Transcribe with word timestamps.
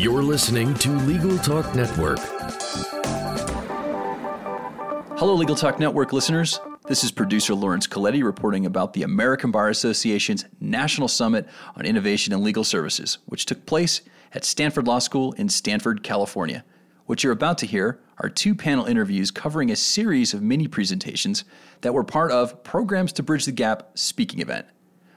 You're 0.00 0.22
listening 0.22 0.72
to 0.76 0.88
Legal 1.00 1.36
Talk 1.40 1.74
Network. 1.74 2.18
Hello, 5.18 5.34
Legal 5.34 5.54
Talk 5.54 5.78
Network 5.78 6.14
listeners. 6.14 6.58
This 6.86 7.04
is 7.04 7.12
producer 7.12 7.54
Laurence 7.54 7.86
Colletti 7.86 8.24
reporting 8.24 8.64
about 8.64 8.94
the 8.94 9.02
American 9.02 9.50
Bar 9.50 9.68
Association's 9.68 10.46
National 10.58 11.06
Summit 11.06 11.46
on 11.76 11.84
Innovation 11.84 12.32
in 12.32 12.42
Legal 12.42 12.64
Services, 12.64 13.18
which 13.26 13.44
took 13.44 13.66
place 13.66 14.00
at 14.32 14.46
Stanford 14.46 14.86
Law 14.86 15.00
School 15.00 15.32
in 15.32 15.50
Stanford, 15.50 16.02
California. 16.02 16.64
What 17.04 17.22
you're 17.22 17.34
about 17.34 17.58
to 17.58 17.66
hear 17.66 18.00
are 18.20 18.30
two 18.30 18.54
panel 18.54 18.86
interviews 18.86 19.30
covering 19.30 19.70
a 19.70 19.76
series 19.76 20.32
of 20.32 20.40
mini 20.40 20.66
presentations 20.66 21.44
that 21.82 21.92
were 21.92 22.04
part 22.04 22.32
of 22.32 22.64
Programs 22.64 23.12
to 23.12 23.22
Bridge 23.22 23.44
the 23.44 23.52
Gap 23.52 23.90
speaking 23.98 24.40
event. 24.40 24.64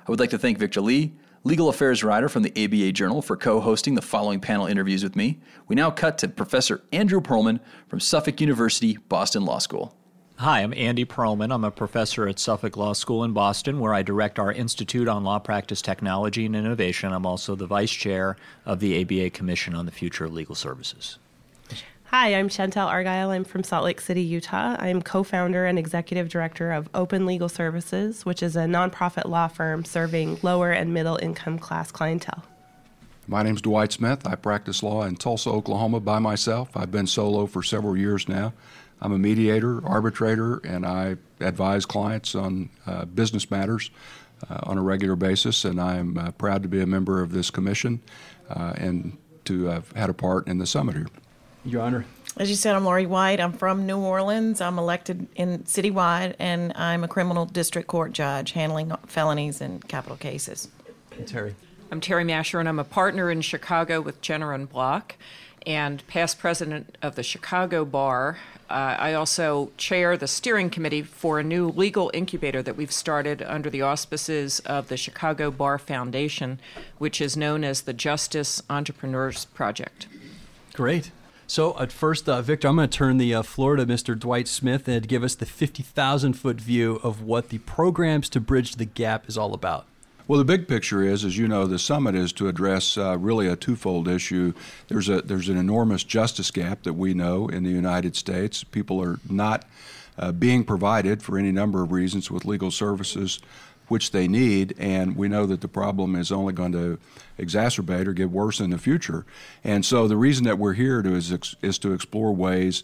I 0.06 0.12
would 0.12 0.20
like 0.20 0.32
to 0.32 0.38
thank 0.38 0.58
Victor 0.58 0.82
Li, 0.82 1.14
legal 1.44 1.70
affairs 1.70 2.04
writer 2.04 2.30
from 2.30 2.44
the 2.44 2.64
ABA 2.64 2.94
Journal, 2.94 3.22
for 3.22 3.36
co 3.36 3.60
hosting 3.60 3.96
the 3.96 4.02
following 4.02 4.40
panel 4.40 4.66
interviews 4.66 5.04
with 5.04 5.16
me. 5.16 5.40
We 5.68 5.76
now 5.76 5.92
cut 5.92 6.18
to 6.20 6.28
Professor 6.28 6.82
Andrew 6.92 7.22
Perlman 7.22 7.60
from 7.88 8.00
Suffolk 8.00 8.40
University, 8.42 8.98
Boston 9.10 9.46
Law 9.46 9.60
School. 9.60 9.96
Hi, 10.38 10.62
I'm 10.62 10.74
Andy 10.74 11.06
Perlman. 11.06 11.54
I'm 11.54 11.64
a 11.64 11.72
professor 11.72 12.28
at 12.28 12.40
Suffolk 12.40 12.76
Law 12.76 12.94
School 12.94 13.24
in 13.24 13.34
Boston, 13.34 13.80
where 13.80 13.94
I 13.94 14.02
direct 14.02 14.40
our 14.40 14.52
Institute 14.52 15.08
on 15.08 15.24
Law 15.24 15.40
Practice 15.40 15.82
Technology 15.82 16.46
and 16.46 16.56
Innovation. 16.56 17.14
I'm 17.14 17.26
also 17.26 17.56
the 17.56 17.68
vice 17.68 17.92
chair 17.92 18.36
of 18.66 18.80
the 18.80 19.00
ABA 19.02 19.30
Commission 19.30 19.76
on 19.76 19.86
the 19.86 19.92
Future 19.92 20.26
of 20.26 20.34
Legal 20.34 20.56
Services. 20.56 21.20
Hi, 22.14 22.36
I'm 22.36 22.48
Chantel 22.48 22.86
Argyle. 22.86 23.32
I'm 23.32 23.44
from 23.44 23.64
Salt 23.64 23.86
Lake 23.86 24.00
City, 24.00 24.22
Utah. 24.22 24.76
I'm 24.78 25.02
co 25.02 25.24
founder 25.24 25.66
and 25.66 25.80
executive 25.80 26.30
director 26.30 26.72
of 26.72 26.88
Open 26.94 27.26
Legal 27.26 27.50
Services, 27.50 28.24
which 28.24 28.44
is 28.44 28.56
a 28.56 28.66
nonprofit 28.66 29.28
law 29.28 29.48
firm 29.48 29.84
serving 29.84 30.38
lower 30.44 30.70
and 30.70 30.94
middle 30.94 31.18
income 31.24 31.58
class 31.58 31.92
clientele. 31.92 32.44
My 33.28 33.42
name's 33.42 33.64
Dwight 33.64 33.94
Smith. 33.94 34.28
I 34.28 34.36
practice 34.36 34.84
law 34.84 35.02
in 35.06 35.16
Tulsa, 35.16 35.50
Oklahoma 35.50 36.02
by 36.02 36.20
myself. 36.20 36.78
I've 36.78 36.92
been 36.92 37.08
solo 37.08 37.48
for 37.48 37.64
several 37.64 37.98
years 37.98 38.30
now. 38.30 38.54
I'm 39.02 39.12
a 39.12 39.18
mediator, 39.18 39.84
arbitrator, 39.84 40.58
and 40.58 40.86
I 40.86 41.16
advise 41.40 41.88
clients 41.88 42.36
on 42.36 42.70
uh, 42.86 43.06
business 43.06 43.50
matters 43.50 43.90
uh, 44.52 44.60
on 44.62 44.78
a 44.78 44.84
regular 44.84 45.16
basis. 45.16 45.66
And 45.66 45.82
I'm 45.82 46.20
uh, 46.20 46.30
proud 46.34 46.62
to 46.62 46.70
be 46.70 46.80
a 46.80 46.86
member 46.86 47.24
of 47.24 47.32
this 47.32 47.50
commission 47.50 48.04
uh, 48.52 48.74
and 48.78 49.18
to 49.46 49.64
have 49.64 49.92
had 49.94 50.12
a 50.12 50.14
part 50.14 50.48
in 50.48 50.60
the 50.60 50.68
summit 50.68 50.96
here. 50.96 51.08
Your 51.66 51.82
Honor. 51.82 52.06
As 52.36 52.50
you 52.50 52.56
said, 52.56 52.76
I'm 52.76 52.84
Laurie 52.84 53.06
White. 53.06 53.40
I'm 53.40 53.54
from 53.54 53.86
New 53.86 54.00
Orleans. 54.00 54.60
I'm 54.60 54.80
elected 54.80 55.28
in 55.36 55.60
citywide, 55.60 56.36
and 56.40 56.74
I'm 56.76 57.04
a 57.04 57.08
criminal 57.08 57.46
district 57.46 57.88
court 57.88 58.12
judge 58.12 58.54
handling 58.54 58.92
felonies 59.06 59.62
and 59.62 59.88
capital 59.88 60.18
cases. 60.18 60.68
And 61.16 61.28
Terry. 61.28 61.56
I'm 61.92 62.02
Terry 62.02 62.24
Masher, 62.24 62.60
and 62.60 62.68
I'm 62.68 62.80
a 62.80 62.84
partner 62.84 63.30
in 63.30 63.42
Chicago 63.42 64.02
with 64.02 64.20
Jenner 64.22 64.52
and 64.52 64.68
Block 64.68 65.16
and 65.66 66.06
past 66.08 66.40
president 66.40 66.98
of 67.02 67.16
the 67.16 67.24
Chicago 67.24 67.86
Bar. 67.86 68.40
Uh, 68.70 68.96
I 68.98 69.14
also 69.14 69.72
chair 69.78 70.18
the 70.18 70.28
steering 70.28 70.72
committee 70.72 71.04
for 71.04 71.40
a 71.40 71.44
new 71.44 71.70
legal 71.70 72.10
incubator 72.14 72.64
that 72.64 72.76
we've 72.76 72.92
started 72.92 73.44
under 73.44 73.70
the 73.70 73.84
auspices 73.84 74.60
of 74.62 74.88
the 74.88 74.98
Chicago 74.98 75.52
Bar 75.52 75.78
Foundation, 75.78 76.60
which 76.98 77.22
is 77.22 77.38
known 77.38 77.64
as 77.64 77.82
the 77.82 77.94
Justice 77.94 78.64
Entrepreneurs 78.70 79.46
Project. 79.46 80.08
Great. 80.74 81.12
So, 81.46 81.78
at 81.78 81.92
first, 81.92 82.30
uh, 82.30 82.42
Victor, 82.42 82.68
I'm 82.68 82.78
going 82.78 82.90
to 82.90 82.98
turn 82.98 83.18
the 83.18 83.36
uh, 83.36 83.42
floor 83.42 83.76
to 83.76 83.86
Mr. 83.86 84.18
Dwight 84.18 84.48
Smith 84.48 84.88
and 84.88 85.08
give 85.08 85.24
us 85.24 85.36
the 85.36 85.46
50,000 85.46 86.34
foot 86.34 86.60
view 86.60 87.00
of 87.04 87.22
what 87.22 87.50
the 87.50 87.58
programs 87.60 88.30
to 88.30 88.40
bridge 88.40 88.78
the 88.78 88.86
gap 88.86 89.28
is 89.28 89.38
all 89.38 89.54
about. 89.54 89.86
Well, 90.26 90.40
the 90.40 90.46
big 90.46 90.70
picture 90.70 91.04
is, 91.04 91.26
as 91.26 91.38
you 91.38 91.50
know, 91.50 91.68
the 91.68 91.78
summit 91.78 92.16
is 92.16 92.32
to 92.34 92.48
address 92.48 92.98
uh, 92.98 93.18
really 93.18 93.48
a 93.48 93.58
twofold 93.58 94.08
issue. 94.08 94.54
There's 94.88 95.10
a 95.10 95.22
there's 95.22 95.50
an 95.50 95.58
enormous 95.58 96.06
justice 96.06 96.50
gap 96.50 96.84
that 96.84 96.94
we 96.94 97.14
know 97.14 97.50
in 97.50 97.64
the 97.64 97.70
United 97.70 98.16
States. 98.16 98.64
People 98.64 99.04
are 99.04 99.20
not 99.30 99.66
uh, 100.18 100.32
being 100.32 100.64
provided 100.64 101.22
for 101.22 101.38
any 101.38 101.52
number 101.52 101.84
of 101.84 101.92
reasons 101.92 102.32
with 102.32 102.46
legal 102.46 102.72
services 102.72 103.42
which 103.88 104.12
they 104.12 104.28
need, 104.28 104.76
and 104.78 105.16
we 105.16 105.28
know 105.28 105.46
that 105.46 105.62
the 105.62 105.68
problem 105.68 106.16
is 106.16 106.32
only 106.32 106.54
going 106.54 106.72
to 106.72 106.98
exacerbate 107.38 108.08
or 108.08 108.14
get 108.14 108.30
worse 108.30 108.60
in 108.60 108.70
the 108.70 108.78
future. 108.78 109.26
And 109.64 109.86
so 109.86 110.08
the 110.08 110.18
reason 110.18 110.46
that 110.46 110.58
we're 110.58 110.74
here 110.74 111.02
to 111.02 111.16
is, 111.16 111.56
is 111.62 111.78
to 111.80 111.94
explore 111.94 112.34
ways 112.34 112.84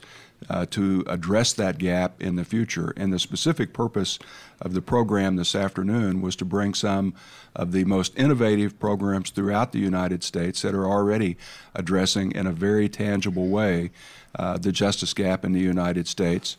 uh, 0.49 0.65
to 0.67 1.03
address 1.07 1.53
that 1.53 1.77
gap 1.77 2.21
in 2.21 2.35
the 2.35 2.45
future. 2.45 2.93
And 2.95 3.11
the 3.11 3.19
specific 3.19 3.73
purpose 3.73 4.19
of 4.61 4.73
the 4.73 4.81
program 4.81 5.35
this 5.35 5.55
afternoon 5.55 6.21
was 6.21 6.35
to 6.37 6.45
bring 6.45 6.73
some 6.73 7.13
of 7.55 7.71
the 7.71 7.85
most 7.85 8.17
innovative 8.17 8.79
programs 8.79 9.29
throughout 9.31 9.71
the 9.71 9.79
United 9.79 10.23
States 10.23 10.61
that 10.61 10.73
are 10.73 10.87
already 10.87 11.37
addressing 11.75 12.31
in 12.31 12.47
a 12.47 12.51
very 12.51 12.87
tangible 12.87 13.47
way 13.47 13.91
uh, 14.35 14.57
the 14.57 14.71
justice 14.71 15.13
gap 15.13 15.43
in 15.43 15.53
the 15.53 15.59
United 15.59 16.07
States. 16.07 16.57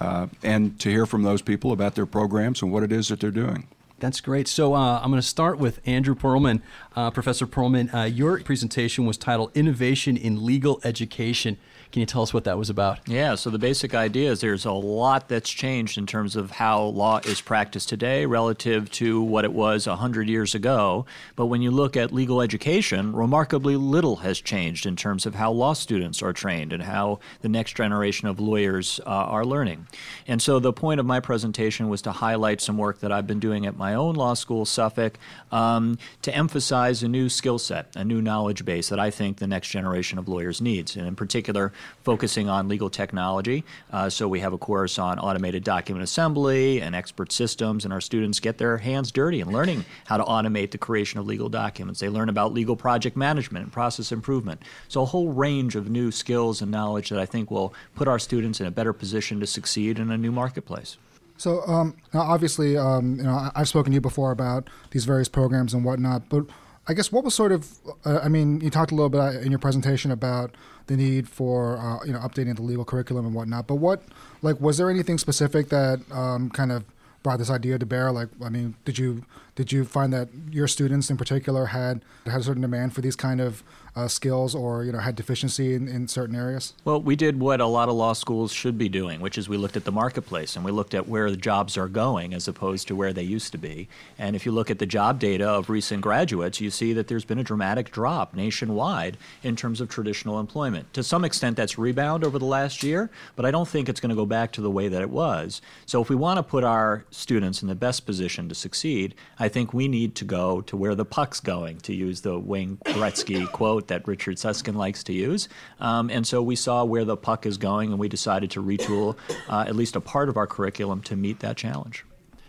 Uh, 0.00 0.26
and 0.42 0.78
to 0.80 0.90
hear 0.90 1.06
from 1.06 1.22
those 1.22 1.42
people 1.42 1.72
about 1.72 1.94
their 1.94 2.06
programs 2.06 2.62
and 2.62 2.72
what 2.72 2.82
it 2.82 2.90
is 2.90 3.08
that 3.08 3.20
they're 3.20 3.30
doing. 3.30 3.68
That's 4.00 4.20
great. 4.20 4.48
So 4.48 4.74
uh, 4.74 5.00
I'm 5.02 5.10
going 5.10 5.22
to 5.22 5.26
start 5.26 5.58
with 5.58 5.80
Andrew 5.86 6.14
Perlman. 6.14 6.60
Uh, 6.96 7.10
Professor 7.10 7.46
Perlman, 7.46 7.94
uh, 7.94 8.02
your 8.02 8.40
presentation 8.40 9.06
was 9.06 9.16
titled 9.16 9.50
Innovation 9.54 10.16
in 10.16 10.44
Legal 10.44 10.80
Education. 10.84 11.56
Can 11.94 12.00
you 12.00 12.06
tell 12.06 12.22
us 12.22 12.34
what 12.34 12.42
that 12.42 12.58
was 12.58 12.70
about? 12.70 12.98
Yeah, 13.06 13.36
so 13.36 13.50
the 13.50 13.58
basic 13.60 13.94
idea 13.94 14.32
is 14.32 14.40
there's 14.40 14.64
a 14.64 14.72
lot 14.72 15.28
that's 15.28 15.48
changed 15.48 15.96
in 15.96 16.06
terms 16.06 16.34
of 16.34 16.50
how 16.50 16.86
law 16.86 17.20
is 17.24 17.40
practiced 17.40 17.88
today 17.88 18.26
relative 18.26 18.90
to 18.94 19.22
what 19.22 19.44
it 19.44 19.52
was 19.52 19.86
100 19.86 20.28
years 20.28 20.56
ago. 20.56 21.06
But 21.36 21.46
when 21.46 21.62
you 21.62 21.70
look 21.70 21.96
at 21.96 22.10
legal 22.10 22.42
education, 22.42 23.12
remarkably 23.12 23.76
little 23.76 24.16
has 24.16 24.40
changed 24.40 24.86
in 24.86 24.96
terms 24.96 25.24
of 25.24 25.36
how 25.36 25.52
law 25.52 25.72
students 25.72 26.20
are 26.20 26.32
trained 26.32 26.72
and 26.72 26.82
how 26.82 27.20
the 27.42 27.48
next 27.48 27.76
generation 27.76 28.26
of 28.26 28.40
lawyers 28.40 28.98
uh, 29.06 29.10
are 29.10 29.44
learning. 29.44 29.86
And 30.26 30.42
so 30.42 30.58
the 30.58 30.72
point 30.72 30.98
of 30.98 31.06
my 31.06 31.20
presentation 31.20 31.88
was 31.88 32.02
to 32.02 32.10
highlight 32.10 32.60
some 32.60 32.76
work 32.76 32.98
that 33.02 33.12
I've 33.12 33.28
been 33.28 33.38
doing 33.38 33.66
at 33.66 33.76
my 33.76 33.94
own 33.94 34.16
law 34.16 34.34
school, 34.34 34.64
Suffolk, 34.64 35.16
um, 35.52 35.98
to 36.22 36.34
emphasize 36.34 37.04
a 37.04 37.08
new 37.08 37.28
skill 37.28 37.60
set, 37.60 37.94
a 37.94 38.04
new 38.04 38.20
knowledge 38.20 38.64
base 38.64 38.88
that 38.88 38.98
I 38.98 39.12
think 39.12 39.36
the 39.36 39.46
next 39.46 39.68
generation 39.68 40.18
of 40.18 40.26
lawyers 40.26 40.60
needs. 40.60 40.96
And 40.96 41.06
in 41.06 41.14
particular, 41.14 41.72
focusing 42.02 42.48
on 42.48 42.68
legal 42.68 42.90
technology. 42.90 43.64
Uh, 43.92 44.08
so 44.08 44.28
we 44.28 44.40
have 44.40 44.52
a 44.52 44.58
course 44.58 44.98
on 44.98 45.18
automated 45.18 45.64
document 45.64 46.02
assembly 46.02 46.80
and 46.80 46.94
expert 46.94 47.32
systems, 47.32 47.84
and 47.84 47.92
our 47.92 48.00
students 48.00 48.40
get 48.40 48.58
their 48.58 48.78
hands 48.78 49.10
dirty 49.12 49.40
in 49.40 49.50
learning 49.50 49.84
how 50.06 50.16
to 50.16 50.24
automate 50.24 50.70
the 50.70 50.78
creation 50.78 51.18
of 51.18 51.26
legal 51.26 51.48
documents. 51.48 52.00
They 52.00 52.08
learn 52.08 52.28
about 52.28 52.52
legal 52.52 52.76
project 52.76 53.16
management 53.16 53.64
and 53.64 53.72
process 53.72 54.12
improvement. 54.12 54.62
So 54.88 55.02
a 55.02 55.06
whole 55.06 55.32
range 55.32 55.76
of 55.76 55.90
new 55.90 56.10
skills 56.10 56.62
and 56.62 56.70
knowledge 56.70 57.08
that 57.10 57.18
I 57.18 57.26
think 57.26 57.50
will 57.50 57.74
put 57.94 58.08
our 58.08 58.18
students 58.18 58.60
in 58.60 58.66
a 58.66 58.70
better 58.70 58.92
position 58.92 59.40
to 59.40 59.46
succeed 59.46 59.98
in 59.98 60.10
a 60.10 60.18
new 60.18 60.32
marketplace. 60.32 60.98
So 61.36 61.62
um, 61.66 61.96
obviously, 62.12 62.76
um, 62.76 63.16
you 63.16 63.24
know, 63.24 63.50
I've 63.54 63.68
spoken 63.68 63.90
to 63.92 63.94
you 63.94 64.00
before 64.00 64.30
about 64.30 64.70
these 64.90 65.04
various 65.04 65.28
programs 65.28 65.74
and 65.74 65.84
whatnot, 65.84 66.28
but 66.28 66.46
I 66.86 66.94
guess 66.94 67.10
what 67.10 67.24
was 67.24 67.34
sort 67.34 67.50
of, 67.50 67.68
uh, 68.04 68.20
I 68.22 68.28
mean, 68.28 68.60
you 68.60 68.70
talked 68.70 68.92
a 68.92 68.94
little 68.94 69.08
bit 69.08 69.42
in 69.42 69.50
your 69.50 69.58
presentation 69.58 70.10
about 70.10 70.54
the 70.86 70.96
need 70.96 71.28
for, 71.28 71.78
uh, 71.78 72.04
you 72.04 72.12
know, 72.12 72.18
updating 72.18 72.56
the 72.56 72.62
legal 72.62 72.84
curriculum 72.84 73.26
and 73.26 73.34
whatnot. 73.34 73.66
But 73.66 73.76
what, 73.76 74.02
like, 74.42 74.60
was 74.60 74.76
there 74.78 74.90
anything 74.90 75.18
specific 75.18 75.68
that 75.70 76.00
um, 76.12 76.50
kind 76.50 76.72
of 76.72 76.84
brought 77.22 77.38
this 77.38 77.50
idea 77.50 77.78
to 77.78 77.86
bear? 77.86 78.12
Like, 78.12 78.28
I 78.44 78.48
mean, 78.48 78.74
did 78.84 78.98
you 78.98 79.24
did 79.54 79.70
you 79.70 79.84
find 79.84 80.12
that 80.12 80.28
your 80.50 80.66
students 80.66 81.10
in 81.10 81.16
particular 81.16 81.66
had 81.66 82.02
had 82.26 82.40
a 82.40 82.44
certain 82.44 82.62
demand 82.62 82.94
for 82.94 83.00
these 83.00 83.16
kind 83.16 83.40
of 83.40 83.62
uh, 83.96 84.08
skills 84.08 84.54
or 84.54 84.82
you 84.82 84.90
know 84.90 84.98
had 84.98 85.14
deficiency 85.14 85.74
in, 85.74 85.86
in 85.86 86.08
certain 86.08 86.34
areas? 86.34 86.74
Well, 86.84 87.00
we 87.00 87.14
did 87.16 87.38
what 87.38 87.60
a 87.60 87.66
lot 87.66 87.88
of 87.88 87.94
law 87.94 88.12
schools 88.12 88.52
should 88.52 88.76
be 88.76 88.88
doing, 88.88 89.20
which 89.20 89.38
is 89.38 89.48
we 89.48 89.56
looked 89.56 89.76
at 89.76 89.84
the 89.84 89.92
marketplace 89.92 90.56
and 90.56 90.64
we 90.64 90.72
looked 90.72 90.94
at 90.94 91.08
where 91.08 91.30
the 91.30 91.36
jobs 91.36 91.76
are 91.76 91.88
going 91.88 92.34
as 92.34 92.48
opposed 92.48 92.88
to 92.88 92.96
where 92.96 93.12
they 93.12 93.22
used 93.22 93.52
to 93.52 93.58
be. 93.58 93.88
And 94.18 94.34
if 94.34 94.44
you 94.44 94.52
look 94.52 94.70
at 94.70 94.78
the 94.78 94.86
job 94.86 95.20
data 95.20 95.48
of 95.48 95.70
recent 95.70 96.02
graduates, 96.02 96.60
you 96.60 96.70
see 96.70 96.92
that 96.94 97.06
there's 97.06 97.24
been 97.24 97.38
a 97.38 97.44
dramatic 97.44 97.92
drop 97.92 98.34
nationwide 98.34 99.16
in 99.42 99.54
terms 99.54 99.80
of 99.80 99.88
traditional 99.88 100.40
employment. 100.40 100.92
To 100.94 101.02
some 101.02 101.24
extent, 101.24 101.56
that's 101.56 101.78
rebound 101.78 102.24
over 102.24 102.38
the 102.38 102.44
last 102.44 102.82
year, 102.82 103.10
but 103.36 103.44
I 103.44 103.50
don't 103.50 103.68
think 103.68 103.88
it's 103.88 104.00
going 104.00 104.10
to 104.10 104.16
go 104.16 104.26
back 104.26 104.50
to 104.52 104.60
the 104.60 104.70
way 104.70 104.88
that 104.88 105.02
it 105.02 105.10
was. 105.10 105.60
So 105.86 106.02
if 106.02 106.08
we 106.08 106.16
want 106.16 106.38
to 106.38 106.42
put 106.42 106.64
our 106.64 107.04
students 107.10 107.62
in 107.62 107.68
the 107.68 107.74
best 107.74 108.06
position 108.06 108.48
to 108.48 108.54
succeed, 108.54 109.14
think 109.48 109.74
we 109.74 109.88
need 109.88 110.14
to 110.16 110.24
go 110.24 110.60
to 110.62 110.76
where 110.76 110.94
the 110.94 111.04
puck's 111.04 111.40
going, 111.40 111.78
to 111.80 111.94
use 111.94 112.20
the 112.20 112.38
Wayne 112.38 112.78
Gretzky 112.84 113.50
quote 113.50 113.52
quote 113.74 113.88
that 113.88 114.06
Richard 114.06 114.38
Susskind 114.38 114.76
likes 114.76 115.02
to 115.04 115.12
use. 115.12 115.48
Um, 115.80 116.10
and 116.10 116.26
so 116.26 116.42
we 116.42 116.54
saw 116.54 116.84
where 116.84 117.04
the 117.04 117.16
puck 117.16 117.46
is 117.46 117.56
going, 117.56 117.90
and 117.90 117.98
we 117.98 118.08
decided 118.08 118.50
to 118.52 118.62
retool 118.62 119.16
uh, 119.48 119.64
at 119.66 119.74
least 119.74 119.96
a 119.96 120.00
part 120.00 120.28
of 120.28 120.36
our 120.36 120.46
curriculum 120.46 121.00
to 121.02 121.16
meet 121.16 121.40
that 121.40 121.56
challenge. 121.56 122.04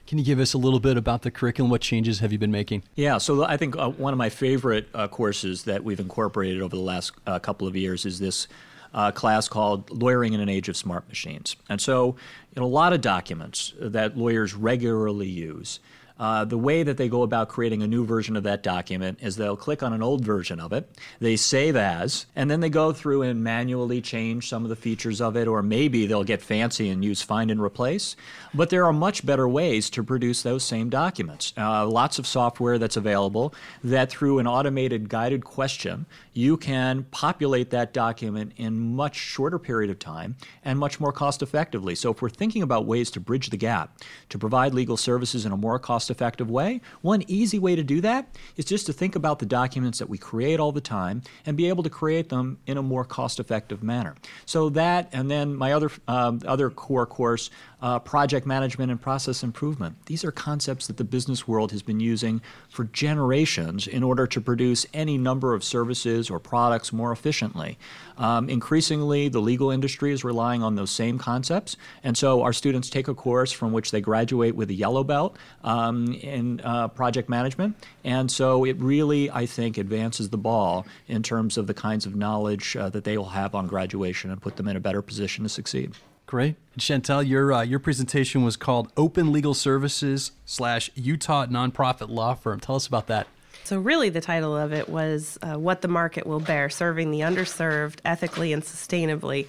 Can 0.07 0.19
you 0.19 0.23
give 0.23 0.39
us 0.39 0.53
a 0.53 0.57
little 0.57 0.79
bit 0.79 0.97
about 0.97 1.23
the 1.23 1.31
curriculum? 1.31 1.71
What 1.71 1.81
changes 1.81 2.19
have 2.19 2.31
you 2.31 2.37
been 2.37 2.51
making? 2.51 2.83
Yeah, 2.95 3.17
so 3.17 3.43
I 3.43 3.57
think 3.57 3.75
uh, 3.75 3.89
one 3.89 4.13
of 4.13 4.19
my 4.19 4.29
favorite 4.29 4.87
uh, 4.93 5.07
courses 5.07 5.63
that 5.63 5.83
we've 5.83 5.99
incorporated 5.99 6.61
over 6.61 6.75
the 6.75 6.81
last 6.81 7.13
uh, 7.25 7.39
couple 7.39 7.67
of 7.67 7.75
years 7.75 8.05
is 8.05 8.19
this 8.19 8.47
uh, 8.93 9.11
class 9.11 9.47
called 9.47 9.89
Lawyering 9.89 10.33
in 10.33 10.41
an 10.41 10.49
Age 10.49 10.69
of 10.69 10.77
Smart 10.77 11.07
Machines. 11.07 11.55
And 11.69 11.81
so 11.81 12.17
in 12.55 12.61
a 12.61 12.67
lot 12.67 12.93
of 12.93 13.01
documents 13.01 13.73
that 13.79 14.17
lawyers 14.17 14.53
regularly 14.53 15.27
use, 15.27 15.79
uh, 16.17 16.45
the 16.45 16.57
way 16.57 16.83
that 16.83 16.97
they 16.97 17.09
go 17.09 17.23
about 17.23 17.49
creating 17.49 17.83
a 17.83 17.87
new 17.87 18.05
version 18.05 18.35
of 18.35 18.43
that 18.43 18.63
document 18.63 19.19
is 19.21 19.35
they'll 19.35 19.57
click 19.57 19.83
on 19.83 19.93
an 19.93 20.01
old 20.01 20.23
version 20.23 20.59
of 20.59 20.71
it, 20.71 20.89
they 21.19 21.35
save 21.35 21.75
as, 21.75 22.25
and 22.35 22.49
then 22.49 22.61
they 22.61 22.69
go 22.69 22.93
through 22.93 23.21
and 23.21 23.43
manually 23.43 24.01
change 24.01 24.47
some 24.47 24.63
of 24.63 24.69
the 24.69 24.75
features 24.75 25.19
of 25.19 25.35
it, 25.35 25.47
or 25.47 25.61
maybe 25.61 26.05
they'll 26.05 26.23
get 26.23 26.41
fancy 26.41 26.89
and 26.89 27.03
use 27.03 27.21
find 27.21 27.51
and 27.51 27.61
replace. 27.61 28.15
But 28.53 28.69
there 28.69 28.85
are 28.85 28.93
much 28.93 29.25
better 29.25 29.47
ways 29.47 29.89
to 29.91 30.03
produce 30.03 30.43
those 30.43 30.63
same 30.63 30.89
documents. 30.89 31.53
Uh, 31.57 31.85
lots 31.85 32.19
of 32.19 32.25
software 32.25 32.77
that's 32.77 32.97
available 32.97 33.53
that 33.83 34.09
through 34.09 34.39
an 34.39 34.47
automated 34.47 35.09
guided 35.09 35.43
question, 35.43 36.05
you 36.35 36.57
can 36.57 37.03
populate 37.11 37.69
that 37.69 37.93
document 37.93 38.51
in 38.57 38.93
much 38.95 39.15
shorter 39.15 39.57
period 39.57 39.89
of 39.89 39.97
time 39.97 40.35
and 40.65 40.77
much 40.77 40.99
more 40.99 41.13
cost 41.13 41.41
effectively. 41.41 41.95
So 41.95 42.11
if 42.11 42.21
we're 42.21 42.29
thinking 42.29 42.61
about 42.61 42.85
ways 42.85 43.09
to 43.11 43.21
bridge 43.21 43.49
the 43.49 43.57
gap, 43.57 43.97
to 44.29 44.37
provide 44.37 44.73
legal 44.73 44.97
services 44.97 45.45
in 45.45 45.53
a 45.53 45.57
more 45.57 45.79
cost 45.79 46.11
effective 46.11 46.51
way, 46.51 46.81
one 47.01 47.23
easy 47.27 47.57
way 47.57 47.75
to 47.77 47.83
do 47.83 48.01
that 48.01 48.35
is 48.57 48.65
just 48.65 48.85
to 48.87 48.93
think 48.93 49.15
about 49.15 49.39
the 49.39 49.45
documents 49.45 49.97
that 49.99 50.09
we 50.09 50.17
create 50.17 50.59
all 50.59 50.73
the 50.73 50.81
time 50.81 51.21
and 51.45 51.55
be 51.55 51.69
able 51.69 51.83
to 51.83 51.89
create 51.89 52.27
them 52.27 52.57
in 52.67 52.77
a 52.77 52.83
more 52.83 53.05
cost 53.05 53.39
effective 53.39 53.81
manner. 53.81 54.13
So 54.45 54.67
that, 54.71 55.09
and 55.13 55.31
then 55.31 55.55
my 55.55 55.71
other, 55.71 55.89
um, 56.09 56.41
other 56.45 56.69
core 56.69 57.05
course, 57.05 57.49
uh, 57.81 57.99
project 57.99 58.45
management 58.45 58.91
and 58.91 58.99
process 58.99 59.43
improvement. 59.43 59.95
These 60.07 60.25
are 60.25 60.31
concepts 60.31 60.87
that 60.87 60.97
the 60.97 61.03
business 61.03 61.47
world 61.47 61.71
has 61.71 61.83
been 61.83 61.99
using 61.99 62.41
for 62.67 62.85
generations 62.85 63.87
in 63.87 64.01
order 64.03 64.25
to 64.27 64.41
produce 64.41 64.85
any 64.93 65.17
number 65.17 65.53
of 65.53 65.63
services 65.63 66.24
or 66.29 66.39
products 66.39 66.91
more 66.93 67.11
efficiently. 67.11 67.77
Um, 68.17 68.49
increasingly, 68.49 69.29
the 69.29 69.41
legal 69.41 69.71
industry 69.71 70.11
is 70.11 70.23
relying 70.23 70.63
on 70.63 70.75
those 70.75 70.91
same 70.91 71.17
concepts, 71.17 71.75
and 72.03 72.17
so 72.17 72.41
our 72.41 72.53
students 72.53 72.89
take 72.89 73.07
a 73.07 73.13
course 73.13 73.51
from 73.51 73.73
which 73.73 73.91
they 73.91 74.01
graduate 74.01 74.55
with 74.55 74.69
a 74.69 74.73
yellow 74.73 75.03
belt 75.03 75.37
um, 75.63 76.13
in 76.13 76.61
uh, 76.63 76.87
project 76.87 77.29
management, 77.29 77.75
and 78.03 78.31
so 78.31 78.63
it 78.63 78.77
really, 78.79 79.29
I 79.29 79.45
think, 79.45 79.77
advances 79.77 80.29
the 80.29 80.37
ball 80.37 80.85
in 81.07 81.23
terms 81.23 81.57
of 81.57 81.67
the 81.67 81.73
kinds 81.73 82.05
of 82.05 82.15
knowledge 82.15 82.75
uh, 82.75 82.89
that 82.89 83.03
they 83.03 83.17
will 83.17 83.29
have 83.29 83.53
on 83.53 83.67
graduation 83.67 84.31
and 84.31 84.41
put 84.41 84.55
them 84.55 84.67
in 84.67 84.75
a 84.75 84.79
better 84.79 85.01
position 85.01 85.43
to 85.43 85.49
succeed. 85.49 85.93
Great. 86.25 86.55
And 86.73 86.81
Chantel, 86.81 87.27
your 87.27 87.53
uh, 87.53 87.61
your 87.61 87.79
presentation 87.79 88.43
was 88.43 88.57
called 88.57 88.91
Open 88.97 89.31
Legal 89.31 89.53
Services 89.53 90.31
slash 90.43 90.89
Utah 90.95 91.45
Nonprofit 91.45 92.09
Law 92.09 92.33
Firm. 92.33 92.59
Tell 92.59 92.75
us 92.75 92.87
about 92.87 93.07
that. 93.07 93.27
So, 93.65 93.79
really, 93.79 94.09
the 94.09 94.21
title 94.21 94.55
of 94.55 94.73
it 94.73 94.89
was 94.89 95.39
uh, 95.41 95.57
What 95.57 95.81
the 95.81 95.87
Market 95.87 96.27
Will 96.27 96.39
Bear 96.39 96.69
Serving 96.69 97.09
the 97.09 97.21
Underserved 97.21 97.97
Ethically 98.05 98.53
and 98.53 98.61
Sustainably. 98.61 99.47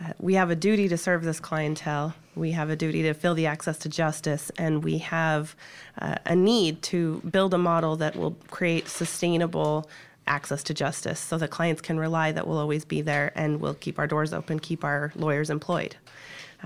Uh, 0.00 0.12
we 0.20 0.34
have 0.34 0.50
a 0.50 0.54
duty 0.54 0.86
to 0.86 0.96
serve 0.96 1.24
this 1.24 1.40
clientele. 1.40 2.14
We 2.36 2.52
have 2.52 2.70
a 2.70 2.76
duty 2.76 3.02
to 3.02 3.12
fill 3.12 3.34
the 3.34 3.46
access 3.46 3.76
to 3.78 3.88
justice, 3.88 4.52
and 4.56 4.84
we 4.84 4.98
have 4.98 5.56
uh, 6.00 6.14
a 6.24 6.36
need 6.36 6.80
to 6.82 7.20
build 7.28 7.54
a 7.54 7.58
model 7.58 7.96
that 7.96 8.14
will 8.14 8.36
create 8.52 8.86
sustainable 8.86 9.90
access 10.28 10.62
to 10.62 10.72
justice 10.72 11.18
so 11.18 11.36
that 11.38 11.50
clients 11.50 11.82
can 11.82 11.98
rely 11.98 12.30
that 12.30 12.46
we'll 12.46 12.58
always 12.58 12.84
be 12.84 13.00
there 13.00 13.32
and 13.34 13.60
we'll 13.60 13.74
keep 13.74 13.98
our 13.98 14.06
doors 14.06 14.32
open, 14.32 14.60
keep 14.60 14.84
our 14.84 15.10
lawyers 15.16 15.50
employed. 15.50 15.96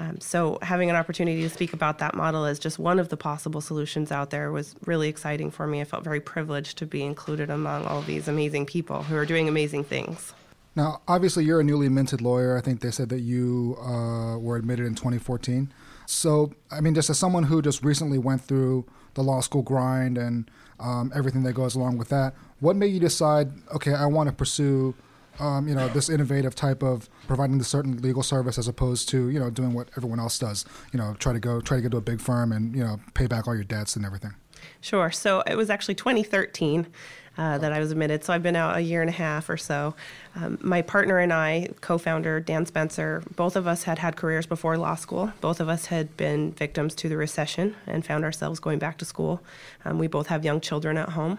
Um, 0.01 0.19
so 0.19 0.59
having 0.63 0.89
an 0.89 0.97
opportunity 0.97 1.43
to 1.43 1.51
speak 1.51 1.75
about 1.75 1.99
that 1.99 2.15
model 2.15 2.47
as 2.47 2.59
just 2.59 2.79
one 2.79 2.99
of 2.99 3.11
the 3.11 3.19
possible 3.19 3.61
solutions 3.61 4.11
out 4.11 4.31
there 4.31 4.51
was 4.51 4.75
really 4.87 5.11
exciting 5.11 5.51
for 5.51 5.67
me. 5.67 5.83
I 5.83 5.85
felt 5.85 6.05
very 6.05 6.23
privileged 6.23 6.79
to 6.79 6.87
be 6.87 7.03
included 7.03 7.51
among 7.51 7.85
all 7.85 8.01
these 8.01 8.27
amazing 8.27 8.65
people 8.65 9.03
who 9.03 9.15
are 9.17 9.27
doing 9.27 9.47
amazing 9.47 9.85
things. 9.85 10.33
Now, 10.75 11.03
obviously, 11.07 11.45
you're 11.45 11.61
a 11.61 11.65
newly 11.65 11.91
minted 11.91 12.23
lawyer. 12.23 12.57
I 12.57 12.63
think 12.63 12.81
they 12.81 12.91
said 12.91 13.11
that 13.11 13.21
you 13.21 13.77
uh, 13.79 14.39
were 14.39 14.57
admitted 14.57 14.87
in 14.87 14.95
2014. 14.95 15.71
So, 16.07 16.51
I 16.71 16.81
mean, 16.81 16.95
just 16.95 17.11
as 17.11 17.19
someone 17.19 17.43
who 17.43 17.61
just 17.61 17.85
recently 17.85 18.17
went 18.17 18.41
through 18.41 18.87
the 19.15 19.23
law 19.23 19.41
school 19.43 19.63
grind 19.63 20.17
and 20.17 20.51
um, 20.79 21.13
everything 21.15 21.43
that 21.43 21.53
goes 21.53 21.75
along 21.75 21.99
with 21.99 22.09
that, 22.09 22.33
what 22.61 22.75
made 22.75 22.95
you 22.95 23.01
decide, 23.01 23.51
okay, 23.75 23.93
I 23.93 24.07
want 24.07 24.31
to 24.31 24.35
pursue 24.35 24.95
um, 25.41 25.67
you 25.67 25.75
know, 25.75 25.89
this 25.89 26.09
innovative 26.09 26.55
type 26.55 26.83
of 26.83 27.09
providing 27.27 27.59
the 27.59 27.65
certain 27.65 28.01
legal 28.03 28.23
service 28.23 28.59
as 28.59 28.69
opposed 28.69 29.09
to, 29.11 29.29
you 29.31 29.39
know, 29.39 29.51
doing 29.51 29.73
what 29.73 29.89
everyone 29.97 30.21
else 30.21 30.39
does. 30.39 30.65
You 30.93 30.99
know, 30.99 31.15
try 31.19 31.33
to 31.33 31.41
go, 31.41 31.61
try 31.61 31.79
to 31.79 31.83
get 31.83 31.91
to 31.93 31.97
a 31.97 32.03
big 32.03 32.21
firm 32.21 32.53
and, 32.53 32.75
you 32.75 32.85
know, 32.85 33.01
pay 33.15 33.27
back 33.27 33.49
all 33.49 33.55
your 33.55 33.65
debts 33.65 33.97
and 33.97 34.05
everything. 34.05 34.35
Sure. 34.81 35.11
So 35.11 35.41
it 35.43 35.57
was 35.57 35.71
actually 35.71 35.95
2013 35.95 36.87
uh, 37.39 37.59
that 37.59 37.73
I 37.73 37.79
was 37.79 37.91
admitted. 37.91 38.25
So 38.25 38.33
I've 38.33 38.43
been 38.43 38.57
out 38.57 38.77
a 38.77 38.81
year 38.81 39.01
and 39.01 39.09
a 39.09 39.15
half 39.15 39.49
or 39.49 39.57
so. 39.57 39.95
Um, 40.37 40.59
my 40.61 40.83
partner 40.83 41.19
and 41.19 41.33
I, 41.33 41.69
co 41.81 41.97
founder 41.97 42.41
Dan 42.41 42.67
Spencer, 42.67 43.23
both 43.35 43.57
of 43.57 43.67
us 43.67 43.85
had 43.85 43.99
had 43.99 44.17
careers 44.17 44.47
before 44.47 44.77
law 44.77 44.95
school. 44.95 45.33
Both 45.41 45.61
of 45.61 45.69
us 45.69 45.87
had 45.87 46.17
been 46.17 46.53
victims 46.53 46.95
to 46.97 47.09
the 47.09 47.17
recession 47.17 47.77
and 47.87 48.05
found 48.05 48.25
ourselves 48.25 48.61
going 48.61 48.79
back 48.79 48.99
to 48.99 49.05
school. 49.05 49.43
Um, 49.85 49.99
we 49.99 50.07
both 50.07 50.27
have 50.27 50.45
young 50.45 50.61
children 50.61 50.99
at 50.99 51.11
home. 51.11 51.39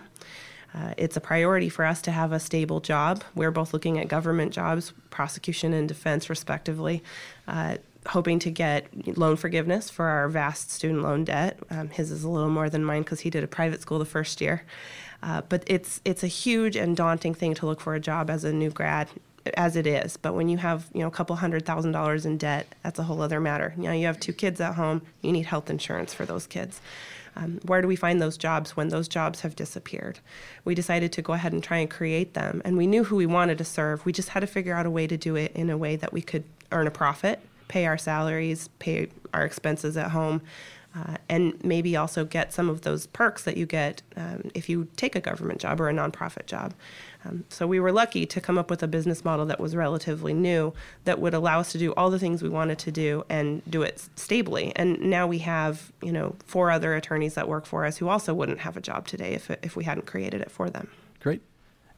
Uh, 0.73 0.93
it's 0.97 1.17
a 1.17 1.21
priority 1.21 1.69
for 1.69 1.85
us 1.85 2.01
to 2.03 2.11
have 2.11 2.31
a 2.31 2.39
stable 2.39 2.79
job. 2.79 3.23
We're 3.35 3.51
both 3.51 3.73
looking 3.73 3.99
at 3.99 4.07
government 4.07 4.53
jobs, 4.53 4.93
prosecution 5.09 5.73
and 5.73 5.87
defense, 5.87 6.29
respectively, 6.29 7.03
uh, 7.47 7.77
hoping 8.07 8.39
to 8.39 8.49
get 8.49 9.17
loan 9.17 9.35
forgiveness 9.35 9.89
for 9.89 10.05
our 10.05 10.29
vast 10.29 10.71
student 10.71 11.03
loan 11.03 11.25
debt. 11.25 11.59
Um, 11.69 11.89
his 11.89 12.09
is 12.09 12.23
a 12.23 12.29
little 12.29 12.49
more 12.49 12.69
than 12.69 12.83
mine 12.83 13.03
because 13.03 13.19
he 13.21 13.29
did 13.29 13.43
a 13.43 13.47
private 13.47 13.81
school 13.81 13.99
the 13.99 14.05
first 14.05 14.41
year. 14.41 14.63
Uh, 15.23 15.41
but 15.49 15.63
it's 15.67 16.01
it's 16.03 16.23
a 16.23 16.27
huge 16.27 16.75
and 16.75 16.97
daunting 16.97 17.35
thing 17.35 17.53
to 17.53 17.65
look 17.65 17.79
for 17.79 17.93
a 17.93 17.99
job 17.99 18.29
as 18.29 18.43
a 18.43 18.51
new 18.51 18.71
grad, 18.71 19.07
as 19.55 19.75
it 19.75 19.87
is. 19.87 20.17
But 20.17 20.33
when 20.33 20.49
you 20.49 20.57
have 20.57 20.89
you 20.93 21.01
know 21.01 21.07
a 21.07 21.11
couple 21.11 21.35
hundred 21.35 21.65
thousand 21.65 21.91
dollars 21.91 22.25
in 22.25 22.37
debt, 22.37 22.67
that's 22.83 22.99
a 22.99 23.03
whole 23.03 23.21
other 23.21 23.39
matter. 23.39 23.73
You 23.77 23.83
know, 23.83 23.91
you 23.91 24.05
have 24.05 24.19
two 24.19 24.33
kids 24.33 24.61
at 24.61 24.75
home, 24.75 25.01
you 25.21 25.31
need 25.31 25.45
health 25.45 25.69
insurance 25.69 26.13
for 26.13 26.25
those 26.25 26.47
kids. 26.47 26.81
Um, 27.35 27.59
where 27.63 27.81
do 27.81 27.87
we 27.87 27.95
find 27.95 28.21
those 28.21 28.37
jobs 28.37 28.75
when 28.75 28.89
those 28.89 29.07
jobs 29.07 29.41
have 29.41 29.55
disappeared? 29.55 30.19
We 30.65 30.75
decided 30.75 31.13
to 31.13 31.21
go 31.21 31.33
ahead 31.33 31.53
and 31.53 31.63
try 31.63 31.77
and 31.77 31.89
create 31.89 32.33
them, 32.33 32.61
and 32.65 32.77
we 32.77 32.87
knew 32.87 33.05
who 33.05 33.15
we 33.15 33.25
wanted 33.25 33.57
to 33.59 33.63
serve. 33.65 34.05
We 34.05 34.11
just 34.11 34.29
had 34.29 34.41
to 34.41 34.47
figure 34.47 34.75
out 34.75 34.85
a 34.85 34.91
way 34.91 35.07
to 35.07 35.17
do 35.17 35.35
it 35.35 35.53
in 35.55 35.69
a 35.69 35.77
way 35.77 35.95
that 35.95 36.11
we 36.11 36.21
could 36.21 36.43
earn 36.71 36.87
a 36.87 36.91
profit, 36.91 37.39
pay 37.67 37.85
our 37.85 37.97
salaries, 37.97 38.69
pay 38.79 39.07
our 39.33 39.45
expenses 39.45 39.95
at 39.95 40.11
home, 40.11 40.41
uh, 40.95 41.15
and 41.29 41.63
maybe 41.63 41.95
also 41.95 42.25
get 42.25 42.51
some 42.51 42.69
of 42.69 42.81
those 42.81 43.07
perks 43.07 43.43
that 43.43 43.55
you 43.55 43.65
get 43.65 44.01
um, 44.17 44.51
if 44.53 44.67
you 44.67 44.87
take 44.97 45.15
a 45.15 45.21
government 45.21 45.61
job 45.61 45.79
or 45.79 45.89
a 45.89 45.93
nonprofit 45.93 46.45
job. 46.45 46.73
Um, 47.25 47.45
so 47.49 47.67
we 47.67 47.79
were 47.79 47.91
lucky 47.91 48.25
to 48.25 48.41
come 48.41 48.57
up 48.57 48.69
with 48.69 48.81
a 48.81 48.87
business 48.87 49.23
model 49.23 49.45
that 49.45 49.59
was 49.59 49.75
relatively 49.75 50.33
new 50.33 50.73
that 51.03 51.19
would 51.19 51.33
allow 51.33 51.59
us 51.59 51.71
to 51.73 51.77
do 51.77 51.93
all 51.93 52.09
the 52.09 52.19
things 52.19 52.41
we 52.41 52.49
wanted 52.49 52.79
to 52.79 52.91
do 52.91 53.23
and 53.29 53.61
do 53.69 53.81
it 53.81 54.07
stably. 54.15 54.73
And 54.75 54.99
now 55.01 55.27
we 55.27 55.39
have, 55.39 55.91
you 56.01 56.11
know, 56.11 56.35
four 56.45 56.71
other 56.71 56.95
attorneys 56.95 57.35
that 57.35 57.47
work 57.47 57.65
for 57.65 57.85
us 57.85 57.97
who 57.97 58.09
also 58.09 58.33
wouldn't 58.33 58.59
have 58.59 58.75
a 58.75 58.81
job 58.81 59.07
today 59.07 59.33
if, 59.33 59.49
if 59.61 59.75
we 59.75 59.83
hadn't 59.83 60.07
created 60.07 60.41
it 60.41 60.51
for 60.51 60.69
them. 60.69 60.89
Great. 61.19 61.41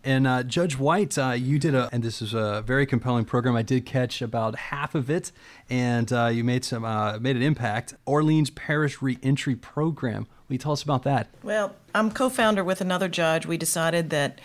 And 0.05 0.27
uh, 0.27 0.43
Judge 0.43 0.77
White, 0.77 1.17
uh, 1.17 1.31
you 1.31 1.57
did 1.57 1.73
a, 1.73 1.87
and 1.93 2.03
this 2.03 2.21
is 2.21 2.33
a 2.33 2.61
very 2.65 2.85
compelling 2.85 3.23
program. 3.23 3.55
I 3.55 3.61
did 3.61 3.85
catch 3.85 4.21
about 4.21 4.55
half 4.55 4.95
of 4.95 5.09
it, 5.09 5.31
and 5.69 6.11
uh, 6.11 6.25
you 6.25 6.43
made 6.43 6.65
some 6.65 6.83
uh, 6.83 7.19
made 7.19 7.37
an 7.37 7.41
impact. 7.41 7.93
Orleans 8.05 8.49
Parish 8.49 9.01
Reentry 9.01 9.55
Program. 9.55 10.27
Will 10.49 10.55
you 10.55 10.59
tell 10.59 10.73
us 10.73 10.83
about 10.83 11.03
that? 11.03 11.29
Well, 11.41 11.73
I'm 11.95 12.11
co-founder 12.11 12.65
with 12.65 12.81
another 12.81 13.07
judge. 13.07 13.45
We 13.45 13.55
decided 13.55 14.09
that 14.09 14.41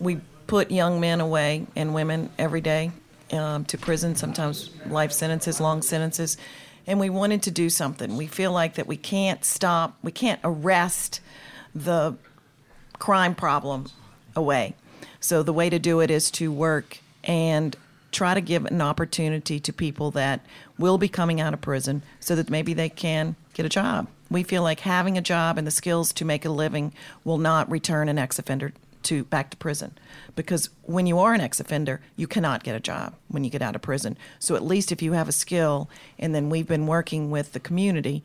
we 0.00 0.20
put 0.46 0.70
young 0.70 1.00
men 1.00 1.20
away 1.20 1.66
and 1.74 1.94
women 1.94 2.30
every 2.38 2.60
day 2.60 2.92
um, 3.32 3.64
to 3.66 3.78
prison, 3.78 4.14
sometimes 4.14 4.70
life 4.86 5.12
sentences, 5.12 5.60
long 5.60 5.82
sentences, 5.82 6.36
and 6.86 7.00
we 7.00 7.10
wanted 7.10 7.42
to 7.42 7.50
do 7.50 7.68
something. 7.68 8.16
We 8.16 8.26
feel 8.26 8.52
like 8.52 8.74
that 8.74 8.86
we 8.86 8.96
can't 8.96 9.44
stop, 9.44 9.96
we 10.02 10.12
can't 10.12 10.40
arrest 10.44 11.20
the 11.74 12.16
crime 12.98 13.34
problem 13.34 13.86
away 14.34 14.74
so 15.26 15.42
the 15.42 15.52
way 15.52 15.68
to 15.70 15.78
do 15.78 16.00
it 16.00 16.10
is 16.10 16.30
to 16.32 16.52
work 16.52 16.98
and 17.24 17.76
try 18.12 18.32
to 18.32 18.40
give 18.40 18.64
an 18.64 18.80
opportunity 18.80 19.58
to 19.58 19.72
people 19.72 20.12
that 20.12 20.40
will 20.78 20.98
be 20.98 21.08
coming 21.08 21.40
out 21.40 21.52
of 21.52 21.60
prison 21.60 22.02
so 22.20 22.36
that 22.36 22.48
maybe 22.48 22.72
they 22.72 22.88
can 22.88 23.34
get 23.52 23.66
a 23.66 23.68
job. 23.68 24.06
We 24.30 24.44
feel 24.44 24.62
like 24.62 24.80
having 24.80 25.18
a 25.18 25.20
job 25.20 25.58
and 25.58 25.66
the 25.66 25.72
skills 25.72 26.12
to 26.14 26.24
make 26.24 26.44
a 26.44 26.50
living 26.50 26.92
will 27.24 27.38
not 27.38 27.68
return 27.70 28.08
an 28.08 28.18
ex 28.18 28.38
offender 28.38 28.72
to 29.06 29.24
back 29.24 29.50
to 29.50 29.56
prison 29.56 29.96
because 30.34 30.70
when 30.82 31.06
you 31.06 31.18
are 31.18 31.34
an 31.34 31.40
ex 31.40 31.58
offender 31.58 32.00
you 32.16 32.26
cannot 32.26 32.62
get 32.62 32.76
a 32.76 32.80
job 32.80 33.14
when 33.28 33.42
you 33.42 33.50
get 33.50 33.62
out 33.62 33.74
of 33.74 33.82
prison 33.82 34.16
so 34.38 34.54
at 34.54 34.62
least 34.62 34.92
if 34.92 35.00
you 35.00 35.12
have 35.12 35.28
a 35.28 35.32
skill 35.32 35.88
and 36.18 36.34
then 36.34 36.50
we've 36.50 36.68
been 36.68 36.86
working 36.86 37.30
with 37.30 37.52
the 37.52 37.60
community 37.60 38.22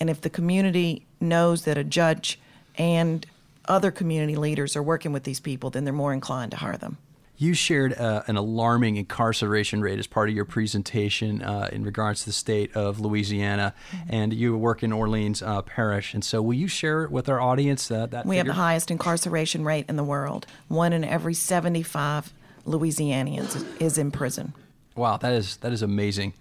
and 0.00 0.08
if 0.08 0.22
the 0.22 0.30
community 0.30 1.04
knows 1.20 1.64
that 1.64 1.76
a 1.76 1.84
judge 1.84 2.40
and 2.76 3.26
other 3.66 3.90
community 3.90 4.36
leaders 4.36 4.74
are 4.74 4.82
working 4.82 5.12
with 5.12 5.24
these 5.24 5.38
people, 5.38 5.70
then 5.70 5.84
they're 5.84 5.92
more 5.92 6.12
inclined 6.12 6.50
to 6.50 6.56
hire 6.56 6.76
them. 6.76 6.96
You 7.40 7.54
shared 7.54 7.94
uh, 7.94 8.22
an 8.26 8.36
alarming 8.36 8.96
incarceration 8.96 9.80
rate 9.80 9.98
as 9.98 10.06
part 10.06 10.28
of 10.28 10.34
your 10.34 10.44
presentation 10.44 11.40
uh, 11.40 11.70
in 11.72 11.84
regards 11.84 12.20
to 12.20 12.26
the 12.26 12.34
state 12.34 12.76
of 12.76 13.00
Louisiana, 13.00 13.72
mm-hmm. 13.90 14.14
and 14.14 14.34
you 14.34 14.54
work 14.58 14.82
in 14.82 14.92
Orleans 14.92 15.40
uh, 15.40 15.62
Parish. 15.62 16.12
And 16.12 16.22
so, 16.22 16.42
will 16.42 16.52
you 16.52 16.68
share 16.68 17.08
with 17.08 17.30
our 17.30 17.40
audience 17.40 17.90
uh, 17.90 18.04
that? 18.08 18.26
We 18.26 18.36
figure? 18.36 18.50
have 18.50 18.56
the 18.58 18.60
highest 18.60 18.90
incarceration 18.90 19.64
rate 19.64 19.86
in 19.88 19.96
the 19.96 20.04
world. 20.04 20.46
One 20.68 20.92
in 20.92 21.02
every 21.02 21.32
75 21.32 22.30
Louisianians 22.66 23.80
is 23.80 23.96
in 23.96 24.10
prison. 24.10 24.52
Wow, 24.94 25.16
that 25.16 25.32
is 25.32 25.56
that 25.58 25.72
is 25.72 25.80
amazing. 25.80 26.34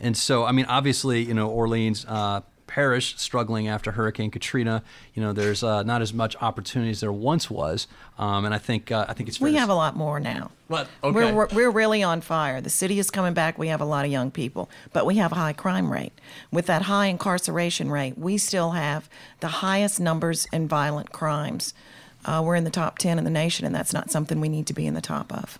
And 0.00 0.16
so, 0.16 0.46
I 0.46 0.52
mean, 0.52 0.64
obviously, 0.70 1.22
you 1.22 1.34
know, 1.34 1.50
Orleans. 1.50 2.06
Parish 2.76 3.14
struggling 3.16 3.68
after 3.68 3.92
Hurricane 3.92 4.30
Katrina. 4.30 4.82
You 5.14 5.22
know, 5.22 5.32
there's 5.32 5.62
uh, 5.62 5.82
not 5.84 6.02
as 6.02 6.12
much 6.12 6.36
opportunity 6.42 6.90
as 6.90 7.00
there 7.00 7.10
once 7.10 7.50
was, 7.50 7.86
um, 8.18 8.44
and 8.44 8.52
I 8.52 8.58
think 8.58 8.92
uh, 8.92 9.06
I 9.08 9.14
think 9.14 9.30
it's. 9.30 9.40
We 9.40 9.54
have 9.54 9.70
a 9.70 9.74
lot 9.74 9.96
more 9.96 10.20
now. 10.20 10.50
What? 10.68 10.86
Okay. 11.02 11.32
We're, 11.32 11.46
we're 11.54 11.70
really 11.70 12.02
on 12.02 12.20
fire. 12.20 12.60
The 12.60 12.68
city 12.68 12.98
is 12.98 13.10
coming 13.10 13.32
back. 13.32 13.56
We 13.56 13.68
have 13.68 13.80
a 13.80 13.86
lot 13.86 14.04
of 14.04 14.10
young 14.10 14.30
people, 14.30 14.68
but 14.92 15.06
we 15.06 15.14
have 15.14 15.32
a 15.32 15.36
high 15.36 15.54
crime 15.54 15.90
rate. 15.90 16.12
With 16.50 16.66
that 16.66 16.82
high 16.82 17.06
incarceration 17.06 17.90
rate, 17.90 18.18
we 18.18 18.36
still 18.36 18.72
have 18.72 19.08
the 19.40 19.48
highest 19.48 19.98
numbers 19.98 20.46
in 20.52 20.68
violent 20.68 21.12
crimes. 21.12 21.72
Uh, 22.26 22.42
we're 22.44 22.56
in 22.56 22.64
the 22.64 22.70
top 22.70 22.98
10 22.98 23.16
in 23.16 23.24
the 23.24 23.30
nation, 23.30 23.64
and 23.64 23.74
that's 23.74 23.94
not 23.94 24.10
something 24.10 24.38
we 24.38 24.50
need 24.50 24.66
to 24.66 24.74
be 24.74 24.86
in 24.86 24.92
the 24.92 25.00
top 25.00 25.32
of. 25.32 25.58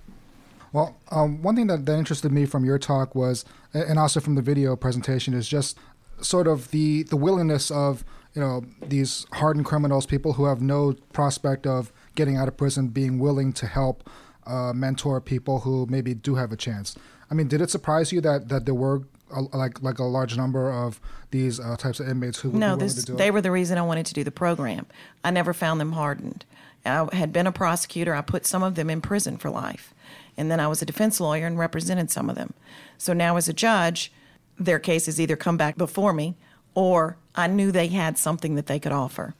Well, 0.71 0.95
um, 1.11 1.43
one 1.43 1.57
thing 1.57 1.69
that, 1.69 1.87
that 1.87 1.99
interested 1.99 2.31
me 2.31 2.45
from 2.45 2.67
your 2.67 2.79
talk 2.79 3.15
was, 3.15 3.47
and 3.73 3.99
also 3.99 4.21
from 4.21 4.35
the 4.35 4.43
video 4.43 4.77
presentation, 4.77 5.33
is 5.33 5.49
just 5.49 5.79
sort 6.21 6.47
of 6.47 6.71
the 6.71 7.03
the 7.05 7.17
willingness 7.17 7.71
of 7.71 8.05
you 8.35 8.41
know 8.41 8.65
these 8.83 9.27
hardened 9.33 9.67
criminals, 9.67 10.07
people 10.07 10.35
who 10.35 10.45
have 10.45 10.61
no 10.61 10.95
prospect 11.13 11.67
of 11.67 11.93
getting 12.15 12.37
out 12.37 12.49
of 12.49 12.57
prison, 12.57 12.89
being 12.89 13.19
willing 13.19 13.53
to 13.55 13.67
help 13.67 14.09
uh, 14.47 14.73
mentor 14.73 15.21
people 15.21 15.61
who 15.61 15.87
maybe 15.89 16.15
do 16.15 16.35
have 16.37 16.53
a 16.53 16.57
chance. 16.57 16.97
I 17.31 17.35
mean, 17.35 17.49
did 17.49 17.61
it 17.61 17.71
surprise 17.71 18.13
you 18.13 18.21
that 18.21 18.49
that 18.49 18.67
there 18.67 18.75
were 18.75 19.03
a, 19.31 19.41
like 19.57 19.83
like 19.83 19.99
a 19.99 20.05
large 20.05 20.37
number 20.37 20.71
of 20.71 21.01
these 21.31 21.59
uh, 21.59 21.77
types 21.77 21.99
of 22.01 22.09
inmates 22.09 22.41
who 22.41 22.51
were 22.51 22.59
willing 22.59 22.79
to 22.79 22.85
do 22.85 22.85
it? 22.85 23.09
no, 23.09 23.15
this, 23.15 23.19
they 23.19 23.31
were 23.31 23.41
the 23.41 23.51
reason 23.51 23.79
I 23.79 23.83
wanted 23.83 24.07
to 24.07 24.15
do 24.15 24.23
the 24.23 24.31
program. 24.31 24.87
I 25.25 25.31
never 25.31 25.53
found 25.53 25.81
them 25.81 25.93
hardened. 25.93 26.45
I 26.85 27.09
had 27.15 27.33
been 27.33 27.47
a 27.47 27.53
prosecutor. 27.53 28.15
I 28.15 28.21
put 28.21 28.47
some 28.47 28.63
of 28.63 28.77
them 28.77 28.89
in 28.91 29.01
prison 29.01 29.39
for 29.39 29.51
life, 29.51 29.93
and 30.37 30.51
then 30.51 30.61
I 30.61 30.69
was 30.69 30.83
a 30.83 30.87
defense 30.87 31.21
lawyer 31.21 31.47
and 31.47 31.59
represented 31.59 32.11
some 32.11 32.31
of 32.31 32.37
them. 32.37 32.55
So 32.99 33.13
now, 33.13 33.37
as 33.37 33.49
a 33.49 33.53
judge, 33.53 34.13
their 34.59 34.79
cases 34.79 35.21
either 35.21 35.37
come 35.37 35.57
back 35.57 35.77
before 35.77 36.13
me 36.13 36.37
or 36.75 37.17
I 37.35 37.47
knew 37.47 37.73
they 37.73 37.89
had 37.89 38.19
something 38.19 38.55
that 38.55 38.67
they 38.67 38.79
could 38.79 38.93
offer. 38.93 39.35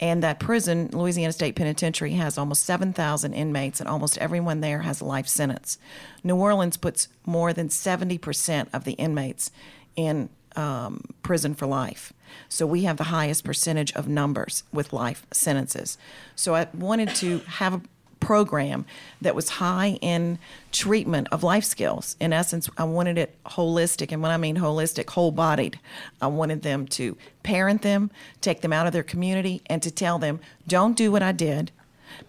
And 0.00 0.22
that 0.22 0.40
prison, 0.40 0.88
Louisiana 0.92 1.32
State 1.32 1.54
Penitentiary, 1.54 2.14
has 2.14 2.36
almost 2.36 2.64
7,000 2.64 3.34
inmates, 3.34 3.78
and 3.78 3.88
almost 3.88 4.18
everyone 4.18 4.60
there 4.60 4.80
has 4.80 5.00
a 5.00 5.04
life 5.04 5.28
sentence. 5.28 5.78
New 6.24 6.34
Orleans 6.34 6.76
puts 6.76 7.06
more 7.24 7.52
than 7.52 7.68
70% 7.68 8.68
of 8.72 8.82
the 8.82 8.92
inmates 8.94 9.52
in 9.94 10.28
um, 10.56 11.04
prison 11.22 11.54
for 11.54 11.66
life. 11.66 12.12
So 12.48 12.66
we 12.66 12.82
have 12.82 12.96
the 12.96 13.04
highest 13.04 13.44
percentage 13.44 13.92
of 13.92 14.08
numbers 14.08 14.64
with 14.72 14.92
life 14.92 15.24
sentences. 15.32 15.98
So 16.34 16.56
I 16.56 16.66
wanted 16.74 17.14
to 17.16 17.38
have 17.40 17.74
a 17.74 17.82
program 18.22 18.86
that 19.20 19.34
was 19.34 19.48
high 19.50 19.98
in 20.00 20.38
treatment 20.70 21.28
of 21.32 21.42
life 21.42 21.64
skills. 21.64 22.16
In 22.20 22.32
essence, 22.32 22.70
I 22.78 22.84
wanted 22.84 23.18
it 23.18 23.36
holistic. 23.44 24.12
And 24.12 24.22
when 24.22 24.30
I 24.30 24.36
mean 24.36 24.56
holistic, 24.56 25.10
whole 25.10 25.32
bodied, 25.32 25.78
I 26.20 26.28
wanted 26.28 26.62
them 26.62 26.86
to 26.88 27.16
parent 27.42 27.82
them, 27.82 28.10
take 28.40 28.60
them 28.60 28.72
out 28.72 28.86
of 28.86 28.92
their 28.92 29.02
community, 29.02 29.60
and 29.66 29.82
to 29.82 29.90
tell 29.90 30.18
them, 30.18 30.40
don't 30.66 30.96
do 30.96 31.10
what 31.10 31.22
I 31.22 31.32
did. 31.32 31.72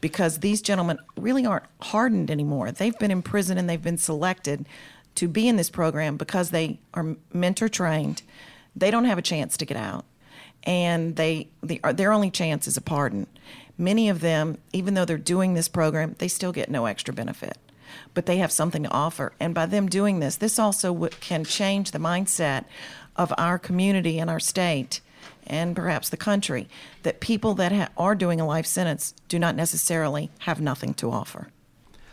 Because 0.02 0.40
these 0.40 0.62
gentlemen 0.62 0.98
really 1.16 1.46
aren't 1.46 1.66
hardened 1.82 2.32
anymore. 2.32 2.72
They've 2.72 2.98
been 2.98 3.12
in 3.12 3.22
prison 3.22 3.58
and 3.58 3.70
they've 3.70 3.82
been 3.82 3.98
selected 3.98 4.66
to 5.16 5.28
be 5.28 5.48
in 5.48 5.58
this 5.58 5.70
program 5.70 6.18
because 6.18 6.50
they 6.50 6.80
are 6.94 7.16
mentor 7.32 7.70
trained. 7.70 8.24
They 8.76 8.90
don't 8.90 9.06
have 9.06 9.18
a 9.18 9.22
chance 9.22 9.58
to 9.58 9.66
get 9.66 9.78
out, 9.78 10.06
and 10.64 11.16
they 11.16 11.50
the, 11.62 11.80
their 11.94 12.12
only 12.12 12.32
chance 12.32 12.68
is 12.68 12.78
a 12.78 12.82
pardon. 12.82 13.28
Many 13.78 14.10
of 14.10 14.22
them, 14.22 14.58
even 14.72 14.94
though 14.94 15.06
they're 15.06 15.18
doing 15.18 15.54
this 15.54 15.68
program, 15.68 16.16
they 16.20 16.28
still 16.28 16.52
get 16.52 16.70
no 16.70 16.86
extra 16.86 17.14
benefit, 17.14 17.58
but 18.14 18.26
they 18.26 18.38
have 18.38 18.52
something 18.52 18.84
to 18.84 18.92
offer. 18.92 19.34
And 19.40 19.56
by 19.56 19.66
them 19.66 19.88
doing 19.88 20.20
this, 20.20 20.36
this 20.36 20.60
also 20.60 20.94
w- 20.94 21.12
can 21.20 21.44
change 21.44 21.92
the 21.92 22.00
mindset 22.00 22.66
of 23.16 23.34
our 23.38 23.58
community 23.58 24.20
and 24.20 24.30
our 24.30 24.40
state 24.40 25.02
and 25.46 25.76
perhaps 25.76 26.10
the 26.10 26.18
country 26.18 26.68
that 27.04 27.20
people 27.20 27.54
that 27.56 27.72
ha- 27.72 27.90
are 27.98 28.16
doing 28.16 28.40
a 28.40 28.46
life 28.46 28.66
sentence 28.66 29.14
do 29.28 29.38
not 29.38 29.56
necessarily 29.56 30.32
have 30.40 30.62
nothing 30.62 30.94
to 30.96 31.12
offer. 31.12 31.50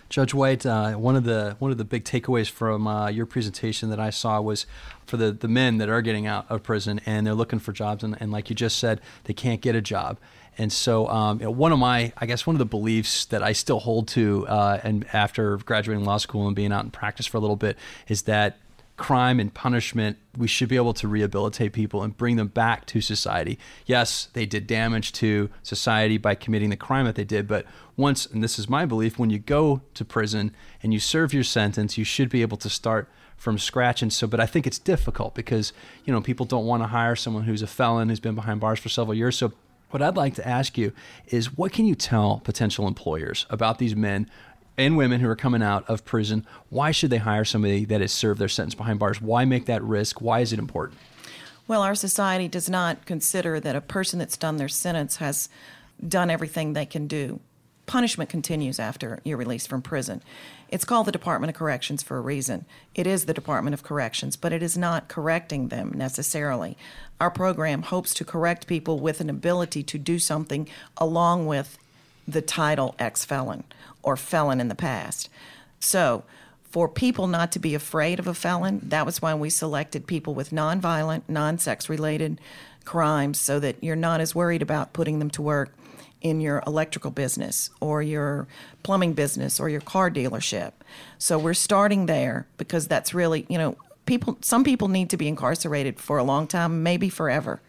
Judge 0.09 0.35
White, 0.35 0.67
uh, 0.67 0.95
one 0.95 1.15
of 1.15 1.23
the 1.23 1.55
one 1.61 1.71
of 1.71 1.79
the 1.79 1.85
big 1.85 2.03
takeaways 2.03 2.51
from 2.51 2.89
uh, 2.89 3.09
your 3.09 3.27
presentation 3.27 3.91
that 3.91 4.01
I 4.01 4.11
saw 4.11 4.41
was 4.41 4.67
for 5.07 5.17
the, 5.17 5.31
the 5.31 5.47
men 5.47 5.79
that 5.79 5.89
are 5.89 6.03
getting 6.03 6.27
out 6.27 6.47
of 6.49 6.65
prison 6.65 7.01
and 7.07 7.25
they're 7.25 7.35
looking 7.35 7.61
for 7.61 7.73
jobs 7.73 8.03
and, 8.03 8.17
and 8.21 8.33
like 8.33 8.51
you 8.51 8.57
just 8.57 8.79
said, 8.79 9.01
they 9.25 9.33
can't 9.33 9.61
get 9.61 9.77
a 9.77 9.81
job. 9.81 10.19
And 10.61 10.71
so, 10.71 11.09
um, 11.09 11.39
you 11.39 11.47
know, 11.47 11.53
one 11.53 11.73
of 11.73 11.79
my, 11.79 12.13
I 12.19 12.27
guess, 12.27 12.47
one 12.47 12.55
of 12.55 12.59
the 12.59 12.67
beliefs 12.67 13.25
that 13.25 13.43
I 13.43 13.53
still 13.53 13.81
hold 13.81 14.09
to, 14.09 14.47
uh, 14.47 14.79
and 14.85 15.07
after 15.11 15.57
graduating 15.57 16.05
law 16.05 16.19
school 16.19 16.47
and 16.47 16.55
being 16.55 16.71
out 16.71 16.85
in 16.85 16.91
practice 16.91 17.25
for 17.25 17.39
a 17.39 17.41
little 17.41 17.57
bit, 17.57 17.79
is 18.09 18.25
that 18.25 18.59
crime 18.99 19.41
and 19.41 19.55
punishment, 19.55 20.19
we 20.37 20.47
should 20.47 20.69
be 20.69 20.77
able 20.77 20.93
to 20.93 21.09
rehabilitate 21.09 21.73
people 21.73 22.03
and 22.03 22.15
bring 22.15 22.37
them 22.37 22.49
back 22.49 22.85
to 22.85 23.01
society. 23.01 23.59
Yes, 23.87 24.29
they 24.35 24.45
did 24.45 24.67
damage 24.67 25.13
to 25.15 25.49
society 25.63 26.19
by 26.19 26.35
committing 26.35 26.69
the 26.69 26.77
crime 26.77 27.07
that 27.07 27.15
they 27.15 27.25
did, 27.25 27.49
but 27.49 27.65
once, 27.97 28.27
and 28.27 28.45
this 28.45 28.59
is 28.59 28.69
my 28.69 28.85
belief, 28.85 29.19
when 29.19 29.31
you 29.31 29.39
go 29.39 29.81
to 29.95 30.05
prison 30.05 30.55
and 30.83 30.93
you 30.93 31.01
serve 31.01 31.33
your 31.33 31.43
sentence, 31.43 31.97
you 31.97 32.05
should 32.05 32.29
be 32.29 32.43
able 32.43 32.59
to 32.59 32.69
start 32.69 33.09
from 33.35 33.57
scratch. 33.59 34.03
And 34.03 34.13
so, 34.13 34.27
but 34.27 34.41
I 34.41 34.45
think 34.45 34.67
it's 34.67 34.79
difficult 34.79 35.35
because, 35.35 35.73
you 36.05 36.13
know, 36.13 36.21
people 36.21 36.45
don't 36.45 36.67
want 36.67 36.83
to 36.83 36.89
hire 36.89 37.17
someone 37.17 37.45
who's 37.45 37.63
a 37.63 37.67
felon 37.67 38.11
who's 38.11 38.21
been 38.21 38.35
behind 38.35 38.61
bars 38.61 38.79
for 38.79 38.91
several 38.91 39.15
years. 39.15 39.39
So 39.39 39.55
what 39.91 40.03
I'd 40.03 40.17
like 40.17 40.35
to 40.35 40.47
ask 40.47 40.79
you 40.79 40.93
is 41.27 41.57
what 41.57 41.73
can 41.73 41.87
you 41.87 41.95
tell 41.95 42.41
potential 42.45 42.87
employers 42.87 43.47
about 43.51 43.79
these 43.79 43.95
men 43.95 44.31
and 44.77 44.97
women 44.97 45.21
who 45.21 45.29
are 45.29 45.37
coming 45.37 45.63
out 45.63 45.89
of 45.89 46.05
prison? 46.05 46.47
Why 46.69 46.91
should 46.91 47.11
they 47.11 47.19
hire 47.19 47.45
somebody 47.45 47.85
that 47.85 48.01
has 48.01 48.13
served 48.13 48.41
their 48.41 48.49
sentence 48.49 48.75
behind 48.75 48.99
bars? 48.99 49.21
Why 49.21 49.45
make 49.45 49.67
that 49.67 49.83
risk? 49.83 50.21
Why 50.21 50.41
is 50.41 50.53
it 50.53 50.59
important? 50.59 50.99
Well, 51.69 51.83
our 51.83 51.95
society 51.95 52.49
does 52.49 52.69
not 52.69 53.07
consider 53.07 53.61
that 53.61 53.77
a 53.77 53.81
person 53.81 54.19
that's 54.19 54.37
done 54.37 54.57
their 54.57 54.69
sentence 54.69 55.17
has 55.17 55.49
done 56.07 56.31
everything 56.31 56.73
they 56.73 56.87
can 56.87 57.07
do. 57.07 57.41
Punishment 57.87 58.31
continues 58.31 58.79
after 58.79 59.21
you're 59.25 59.37
released 59.37 59.69
from 59.69 59.83
prison. 59.83 60.23
It's 60.69 60.85
called 60.85 61.07
the 61.07 61.13
Department 61.13 61.51
of 61.51 61.57
Corrections 61.57 62.03
for 62.03 62.17
a 62.17 62.21
reason. 62.21 62.65
It 62.95 63.07
is 63.07 63.25
the 63.25 63.35
Department 63.35 63.75
of 63.75 63.83
Corrections, 63.83 64.37
but 64.37 64.53
it 64.53 64.63
is 64.63 64.79
not 64.79 65.09
correcting 65.09 65.69
them 65.69 65.93
necessarily. 65.95 66.77
Our 67.21 67.31
program 67.31 67.83
hopes 67.83 68.15
to 68.15 68.25
correct 68.25 68.69
people 68.69 69.01
with 69.01 69.21
an 69.21 69.29
ability 69.29 69.83
to 69.83 69.99
do 69.99 70.19
something 70.19 70.69
along 70.97 71.47
with 71.47 71.79
the 72.29 72.43
title 72.43 72.95
ex 72.99 73.25
felon 73.25 73.65
or 74.03 74.17
felon 74.17 74.61
in 74.61 74.69
the 74.69 74.75
past. 74.75 75.29
So, 75.81 76.25
for 76.63 76.89
people 76.89 77.27
not 77.27 77.51
to 77.53 77.59
be 77.59 77.75
afraid 77.75 78.21
of 78.21 78.29
a 78.29 78.35
felon, 78.35 78.81
that 78.85 79.05
was 79.05 79.21
why 79.21 79.35
we 79.35 79.51
selected 79.51 80.07
people 80.07 80.35
with 80.35 80.51
nonviolent, 80.51 81.23
non 81.27 81.59
sex 81.59 81.89
related 81.89 82.41
crimes 82.85 83.41
so 83.41 83.59
that 83.59 83.83
you're 83.83 83.97
not 83.97 84.21
as 84.21 84.35
worried 84.35 84.63
about 84.63 84.93
putting 84.93 85.19
them 85.19 85.31
to 85.31 85.43
work 85.43 85.73
in 86.21 86.41
your 86.41 86.63
electrical 86.67 87.11
business 87.11 87.71
or 87.81 88.03
your 88.03 88.47
plumbing 88.83 89.13
business 89.15 89.59
or 89.59 89.69
your 89.69 89.81
car 89.81 90.11
dealership. 90.11 90.73
So 91.19 91.39
we're 91.39 91.55
starting 91.55 92.07
there 92.07 92.47
because 92.57 92.87
that's 92.87 93.15
really, 93.15 93.47
you 93.49 93.59
know, 93.59 93.77
people 94.07 94.39
some 94.41 94.65
people 94.65 94.89
need 94.89 95.11
to 95.11 95.17
be 95.17 95.29
incarcerated 95.29 95.99
for 95.99 96.19
a 96.19 96.25
long 96.25 96.47
time, 96.47 96.83
maybe 96.83 97.09
forever. 97.09 97.61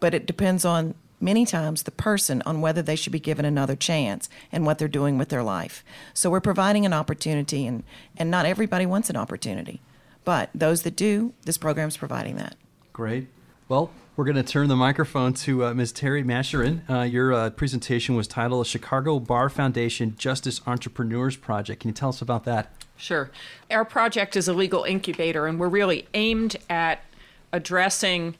But 0.00 0.14
it 0.14 0.26
depends 0.26 0.64
on 0.64 0.94
many 1.20 1.46
times 1.46 1.84
the 1.84 1.90
person 1.90 2.42
on 2.44 2.60
whether 2.60 2.82
they 2.82 2.96
should 2.96 3.12
be 3.12 3.20
given 3.20 3.44
another 3.44 3.76
chance 3.76 4.28
and 4.50 4.66
what 4.66 4.78
they're 4.78 4.88
doing 4.88 5.18
with 5.18 5.28
their 5.28 5.42
life. 5.42 5.84
So 6.14 6.30
we're 6.30 6.40
providing 6.40 6.84
an 6.84 6.92
opportunity 6.92 7.66
and 7.66 7.84
and 8.16 8.30
not 8.30 8.46
everybody 8.46 8.86
wants 8.86 9.10
an 9.10 9.16
opportunity. 9.16 9.80
But 10.24 10.50
those 10.54 10.82
that 10.82 10.94
do, 10.94 11.32
this 11.44 11.58
program's 11.58 11.96
providing 11.96 12.36
that. 12.36 12.54
Great. 12.92 13.26
Well, 13.68 13.90
we're 14.16 14.24
going 14.24 14.36
to 14.36 14.42
turn 14.42 14.68
the 14.68 14.76
microphone 14.76 15.32
to 15.32 15.64
uh, 15.64 15.74
Ms. 15.74 15.92
Terry 15.92 16.22
Mascherin. 16.22 16.88
Uh, 16.88 17.02
your 17.02 17.32
uh, 17.32 17.50
presentation 17.50 18.14
was 18.14 18.28
titled 18.28 18.66
Chicago 18.66 19.18
Bar 19.18 19.48
Foundation 19.48 20.14
Justice 20.18 20.60
Entrepreneurs 20.66 21.36
Project. 21.36 21.80
Can 21.80 21.88
you 21.88 21.94
tell 21.94 22.10
us 22.10 22.20
about 22.20 22.44
that? 22.44 22.70
Sure. 22.96 23.30
Our 23.70 23.84
project 23.84 24.36
is 24.36 24.48
a 24.48 24.52
legal 24.52 24.84
incubator, 24.84 25.46
and 25.46 25.58
we're 25.58 25.68
really 25.68 26.06
aimed 26.12 26.56
at 26.68 27.02
addressing, 27.52 28.36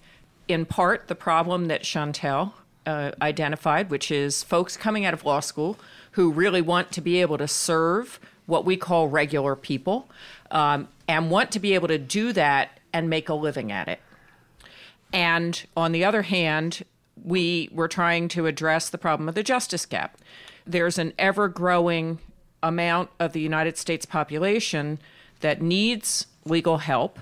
in 0.47 0.67
part, 0.67 1.09
the 1.09 1.15
problem 1.15 1.67
that 1.67 1.83
Chantel 1.83 2.53
uh, 2.87 3.13
identified, 3.23 3.89
which 3.89 4.11
is 4.11 4.43
folks 4.43 4.77
coming 4.77 5.07
out 5.07 5.15
of 5.15 5.25
law 5.25 5.41
school 5.41 5.79
who 6.13 6.31
really 6.31 6.61
want 6.61 6.93
to 6.93 7.01
be 7.01 7.21
able 7.23 7.39
to 7.39 7.49
serve 7.49 8.21
what 8.45 8.67
we 8.67 8.77
call 8.77 9.09
regular 9.09 9.57
people 9.57 10.09
um, 10.51 10.89
and 11.09 11.31
want 11.31 11.51
to 11.53 11.59
be 11.59 11.73
able 11.73 11.89
to 11.89 11.99
do 11.99 12.33
that 12.35 12.79
and 12.93 13.09
make 13.09 13.31
a 13.31 13.35
living 13.35 13.73
at 13.73 13.89
it. 13.89 14.01
And 15.13 15.65
on 15.77 15.93
the 15.93 16.05
other 16.05 16.23
hand, 16.23 16.85
we 17.23 17.69
were 17.73 17.89
trying 17.89 18.29
to 18.29 18.47
address 18.47 18.89
the 18.89 18.99
problem 18.99 19.29
of 19.29 19.35
the 19.35 19.43
justice 19.43 19.87
gap. 19.87 20.19
There's 20.67 20.99
an 20.99 21.13
ever 21.19 21.49
growing 21.49 22.19
amount 22.63 23.11
of 23.19 23.33
the 23.33 23.41
United 23.41 23.77
States 23.77 24.07
population 24.07 24.99
that 25.41 25.61
needs 25.61 26.27
legal 26.45 26.79
help. 26.79 27.19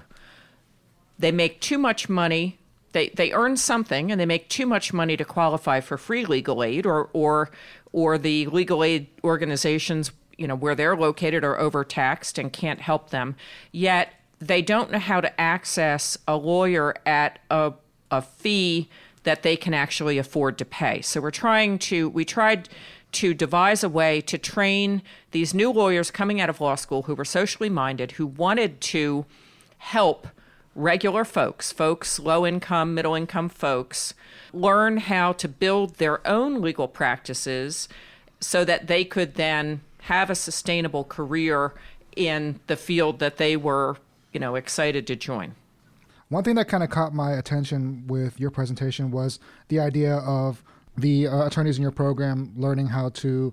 They 1.19 1.33
make 1.33 1.61
too 1.61 1.79
much 1.79 2.09
money. 2.09 2.59
They, 2.93 3.09
they 3.11 3.33
earn 3.33 3.57
something 3.57 4.11
and 4.11 4.21
they 4.21 4.27
make 4.27 4.49
too 4.49 4.67
much 4.67 4.93
money 4.93 5.17
to 5.17 5.25
qualify 5.25 5.81
for 5.81 5.97
free 5.97 6.25
legal 6.25 6.63
aid 6.63 6.87
or, 6.87 7.09
or, 7.13 7.51
or 7.93 8.19
the 8.19 8.47
legal 8.47 8.85
aid 8.85 9.09
organizations 9.25 10.13
you 10.41 10.49
know 10.49 10.57
where 10.57 10.75
they're 10.75 10.97
located 10.97 11.45
are 11.45 11.61
overtaxed 11.61 12.39
and 12.39 12.51
can't 12.51 12.81
help 12.81 13.11
them 13.11 13.37
yet 13.73 14.15
they 14.41 14.63
don't 14.63 14.91
know 14.91 14.99
how 14.99 15.21
to 15.21 15.41
access 15.41 16.17
a 16.27 16.37
lawyer 16.37 16.95
at 17.05 17.39
a, 17.51 17.73
a 18.11 18.23
fee 18.23 18.89
that 19.23 19.43
they 19.43 19.57
can 19.57 19.75
actually 19.75 20.19
afford 20.19 20.57
to 20.59 20.65
pay. 20.65 21.03
So 21.03 21.21
we're 21.21 21.31
trying 21.31 21.79
to, 21.81 22.09
we 22.09 22.25
tried 22.25 22.69
to 23.13 23.35
devise 23.35 23.85
a 23.85 23.89
way 23.89 24.21
to 24.23 24.39
train 24.39 25.03
these 25.33 25.53
new 25.53 25.71
lawyers 25.71 26.11
coming 26.11 26.41
out 26.41 26.49
of 26.49 26.61
law 26.61 26.75
school 26.75 27.03
who 27.03 27.15
were 27.15 27.25
socially 27.25 27.69
minded, 27.69 28.13
who 28.13 28.27
wanted 28.27 28.81
to 28.81 29.27
help 29.79 30.29
regular 30.75 31.25
folks, 31.25 31.73
folks, 31.73 32.19
low 32.19 32.47
income, 32.47 32.95
middle 32.95 33.15
income 33.15 33.49
folks, 33.49 34.15
learn 34.53 34.99
how 34.99 35.33
to 35.33 35.49
build 35.49 35.97
their 35.97 36.27
own 36.27 36.61
legal 36.61 36.89
practices 36.89 37.89
so 38.41 38.65
that 38.65 38.87
they 38.87 39.05
could 39.05 39.35
then 39.35 39.81
have 40.03 40.31
a 40.31 40.35
sustainable 40.35 41.05
career 41.05 41.75
in 42.17 42.61
the 42.69 42.77
field 42.77 43.19
that 43.19 43.37
they 43.37 43.57
were, 43.57 43.97
you 44.33 44.41
know, 44.41 44.55
excited 44.55 45.07
to 45.07 45.17
join. 45.17 45.55
One 46.29 46.45
thing 46.45 46.55
that 46.55 46.69
kind 46.69 46.85
of 46.85 46.91
caught 46.91 47.13
my 47.13 47.33
attention 47.33 48.05
with 48.07 48.39
your 48.39 48.51
presentation 48.51 49.11
was 49.11 49.41
the 49.69 49.81
idea 49.81 50.17
of 50.19 50.63
the 50.97 51.27
uh, 51.27 51.47
attorneys 51.47 51.77
in 51.77 51.83
your 51.83 51.91
program 51.91 52.53
learning 52.57 52.89
how 52.89 53.09
to 53.11 53.53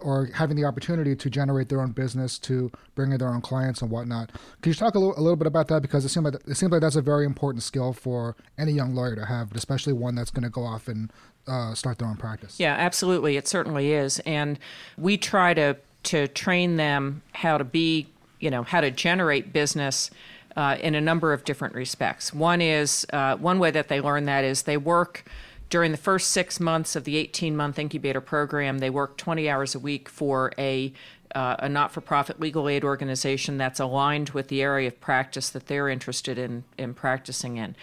or 0.00 0.30
having 0.34 0.56
the 0.56 0.64
opportunity 0.64 1.14
to 1.14 1.28
generate 1.28 1.68
their 1.68 1.80
own 1.80 1.90
business 1.90 2.38
to 2.38 2.70
bring 2.94 3.12
in 3.12 3.18
their 3.18 3.28
own 3.28 3.40
clients 3.40 3.82
and 3.82 3.90
whatnot. 3.90 4.30
Can 4.62 4.70
you 4.70 4.74
talk 4.74 4.94
a 4.94 4.98
little, 4.98 5.18
a 5.18 5.20
little 5.20 5.36
bit 5.36 5.46
about 5.46 5.68
that 5.68 5.82
because 5.82 6.04
it 6.04 6.08
seems 6.08 6.24
like 6.24 6.34
it 6.46 6.56
seems 6.56 6.72
like 6.72 6.80
that's 6.80 6.96
a 6.96 7.02
very 7.02 7.26
important 7.26 7.62
skill 7.62 7.92
for 7.92 8.36
any 8.56 8.72
young 8.72 8.94
lawyer 8.94 9.14
to 9.16 9.26
have, 9.26 9.48
but 9.48 9.58
especially 9.58 9.92
one 9.92 10.14
that's 10.14 10.30
going 10.30 10.44
to 10.44 10.50
go 10.50 10.64
off 10.64 10.88
and 10.88 11.12
uh, 11.46 11.74
start 11.74 11.98
their 11.98 12.08
own 12.08 12.16
practice. 12.16 12.58
Yeah, 12.58 12.74
absolutely, 12.74 13.36
it 13.36 13.46
certainly 13.46 13.92
is, 13.92 14.18
and 14.20 14.58
we 14.96 15.16
try 15.16 15.54
to 15.54 15.76
to 16.04 16.26
train 16.28 16.76
them 16.76 17.22
how 17.32 17.58
to 17.58 17.64
be, 17.64 18.08
you 18.42 18.50
know, 18.50 18.62
how 18.62 18.80
to 18.80 18.90
generate 18.90 19.52
business. 19.52 20.10
Uh, 20.54 20.76
in 20.82 20.94
a 20.94 21.00
number 21.00 21.32
of 21.32 21.44
different 21.44 21.74
respects. 21.74 22.30
One 22.30 22.60
is 22.60 23.06
uh, 23.10 23.38
one 23.38 23.58
way 23.58 23.70
that 23.70 23.88
they 23.88 24.02
learn 24.02 24.26
that 24.26 24.44
is 24.44 24.64
they 24.64 24.76
work 24.76 25.24
during 25.70 25.92
the 25.92 25.96
first 25.96 26.28
six 26.28 26.60
months 26.60 26.94
of 26.94 27.04
the 27.04 27.16
18 27.16 27.56
month 27.56 27.78
incubator 27.78 28.20
program. 28.20 28.78
They 28.80 28.90
work 28.90 29.16
20 29.16 29.48
hours 29.48 29.74
a 29.74 29.78
week 29.78 30.10
for 30.10 30.52
a 30.58 30.92
uh, 31.34 31.56
a 31.58 31.68
not 31.68 31.92
for 31.92 32.00
profit 32.00 32.40
legal 32.40 32.68
aid 32.68 32.84
organization 32.84 33.56
that's 33.56 33.80
aligned 33.80 34.30
with 34.30 34.48
the 34.48 34.62
area 34.62 34.88
of 34.88 35.00
practice 35.00 35.50
that 35.50 35.66
they're 35.66 35.88
interested 35.88 36.38
in, 36.38 36.64
in 36.78 36.94
practicing 36.94 37.56
in. 37.56 37.74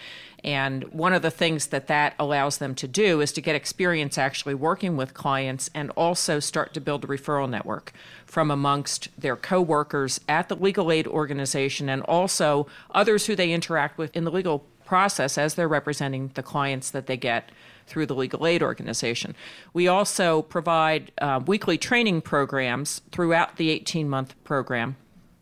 And 0.42 0.84
one 0.84 1.12
of 1.12 1.22
the 1.22 1.30
things 1.30 1.66
that 1.66 1.86
that 1.88 2.14
allows 2.18 2.58
them 2.58 2.74
to 2.76 2.88
do 2.88 3.20
is 3.20 3.32
to 3.32 3.40
get 3.40 3.54
experience 3.54 4.16
actually 4.16 4.54
working 4.54 4.96
with 4.96 5.14
clients 5.14 5.68
and 5.74 5.90
also 5.90 6.40
start 6.40 6.72
to 6.74 6.80
build 6.80 7.04
a 7.04 7.08
referral 7.08 7.48
network 7.48 7.92
from 8.24 8.50
amongst 8.50 9.08
their 9.18 9.36
coworkers 9.36 10.20
at 10.28 10.48
the 10.48 10.56
legal 10.56 10.90
aid 10.90 11.06
organization 11.06 11.88
and 11.88 12.02
also 12.02 12.66
others 12.92 13.26
who 13.26 13.36
they 13.36 13.52
interact 13.52 13.98
with 13.98 14.16
in 14.16 14.24
the 14.24 14.30
legal 14.30 14.64
process 14.84 15.36
as 15.36 15.54
they're 15.54 15.68
representing 15.68 16.30
the 16.34 16.42
clients 16.42 16.90
that 16.90 17.06
they 17.06 17.16
get 17.16 17.50
through 17.90 18.06
the 18.06 18.14
legal 18.14 18.46
aid 18.46 18.62
organization. 18.62 19.34
We 19.74 19.88
also 19.88 20.42
provide 20.42 21.12
uh, 21.20 21.40
weekly 21.46 21.76
training 21.76 22.22
programs 22.22 23.02
throughout 23.12 23.56
the 23.56 23.68
18 23.70 24.08
month 24.08 24.34
program 24.44 24.96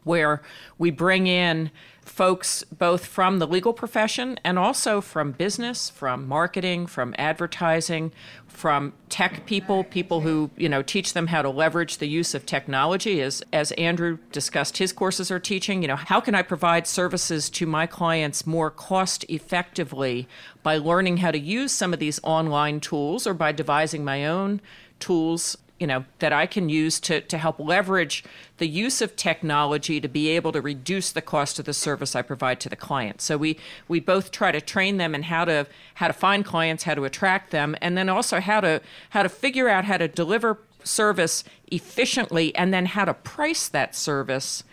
where 0.05 0.43
we 0.79 0.91
bring 0.91 1.27
in 1.27 1.71
folks 2.09 2.65
both 2.65 3.07
from 3.07 3.39
the 3.39 3.47
legal 3.47 3.73
profession 3.73 4.39
and 4.45 4.59
also 4.59 5.01
from 5.01 5.33
business, 5.33 5.91
from 5.91 6.27
marketing, 6.27 6.87
from 6.87 7.15
advertising, 7.19 8.13
from 8.47 8.93
tech 9.09 9.47
people, 9.47 9.85
people 9.85 10.23
who, 10.23 10.51
you 10.57 10.69
know, 10.69 10.83
teach 10.83 11.13
them 11.13 11.29
how 11.29 11.43
to 11.43 11.51
leverage 11.51 11.99
the 11.99 12.09
use 12.09 12.35
of 12.35 12.45
technology. 12.45 13.21
As 13.21 13.43
as 13.53 13.73
Andrew 13.73 14.19
discussed 14.33 14.79
his 14.79 14.93
courses 14.93 15.31
are 15.31 15.39
teaching, 15.39 15.83
you 15.83 15.89
know, 15.89 15.97
how 15.97 16.21
can 16.21 16.35
I 16.35 16.43
provide 16.43 16.87
services 16.87 17.49
to 17.51 17.67
my 17.67 17.87
clients 17.87 18.47
more 18.47 18.71
cost 18.71 19.25
effectively 19.29 20.27
by 20.63 20.77
learning 20.79 21.19
how 21.19 21.31
to 21.31 21.39
use 21.39 21.73
some 21.73 21.93
of 21.93 22.01
these 22.01 22.21
online 22.23 22.81
tools 22.81 23.27
or 23.27 23.35
by 23.35 23.53
devising 23.53 24.05
my 24.05 24.27
own 24.27 24.61
tools 24.99 25.57
you 25.79 25.87
know 25.87 26.05
that 26.19 26.33
I 26.33 26.47
can 26.47 26.69
use 26.69 26.99
to, 27.01 27.21
to 27.21 27.39
help 27.39 27.59
leverage 27.59 28.25
the 28.59 28.69
use 28.69 29.01
of 29.01 29.15
technology 29.17 30.01
to 30.01 30.09
be 30.09 30.29
able 30.29 30.53
to 30.53 30.61
reduce 30.61 31.13
the 31.13 31.23
cost 31.23 31.59
of 31.59 31.65
the 31.65 31.73
service 31.73 32.17
I 32.17 32.23
provide 32.23 32.61
to 32.61 32.69
the 32.69 32.77
client. 32.77 33.21
So 33.21 33.37
we 33.37 33.59
we 33.87 34.01
both 34.01 34.31
try 34.31 34.53
to 34.53 34.61
train 34.61 34.97
them 34.97 35.15
in 35.15 35.25
how 35.25 35.45
to 35.45 35.67
how 35.95 36.09
to 36.09 36.13
find 36.13 36.45
clients, 36.45 36.85
how 36.85 36.95
to 36.95 37.05
attract 37.05 37.51
them, 37.51 37.77
and 37.81 37.97
then 37.97 38.09
also 38.09 38.41
how 38.41 38.61
to 38.61 38.81
how 39.11 39.23
to 39.23 39.29
figure 39.29 39.69
out 39.69 39.85
how 39.85 39.97
to 39.99 40.09
deliver 40.09 40.59
service 40.85 41.45
efficiently 41.71 42.55
and 42.57 42.73
then 42.73 42.87
how 42.87 43.05
to 43.05 43.15
price 43.15 43.69
that 43.69 43.95
service 43.95 44.65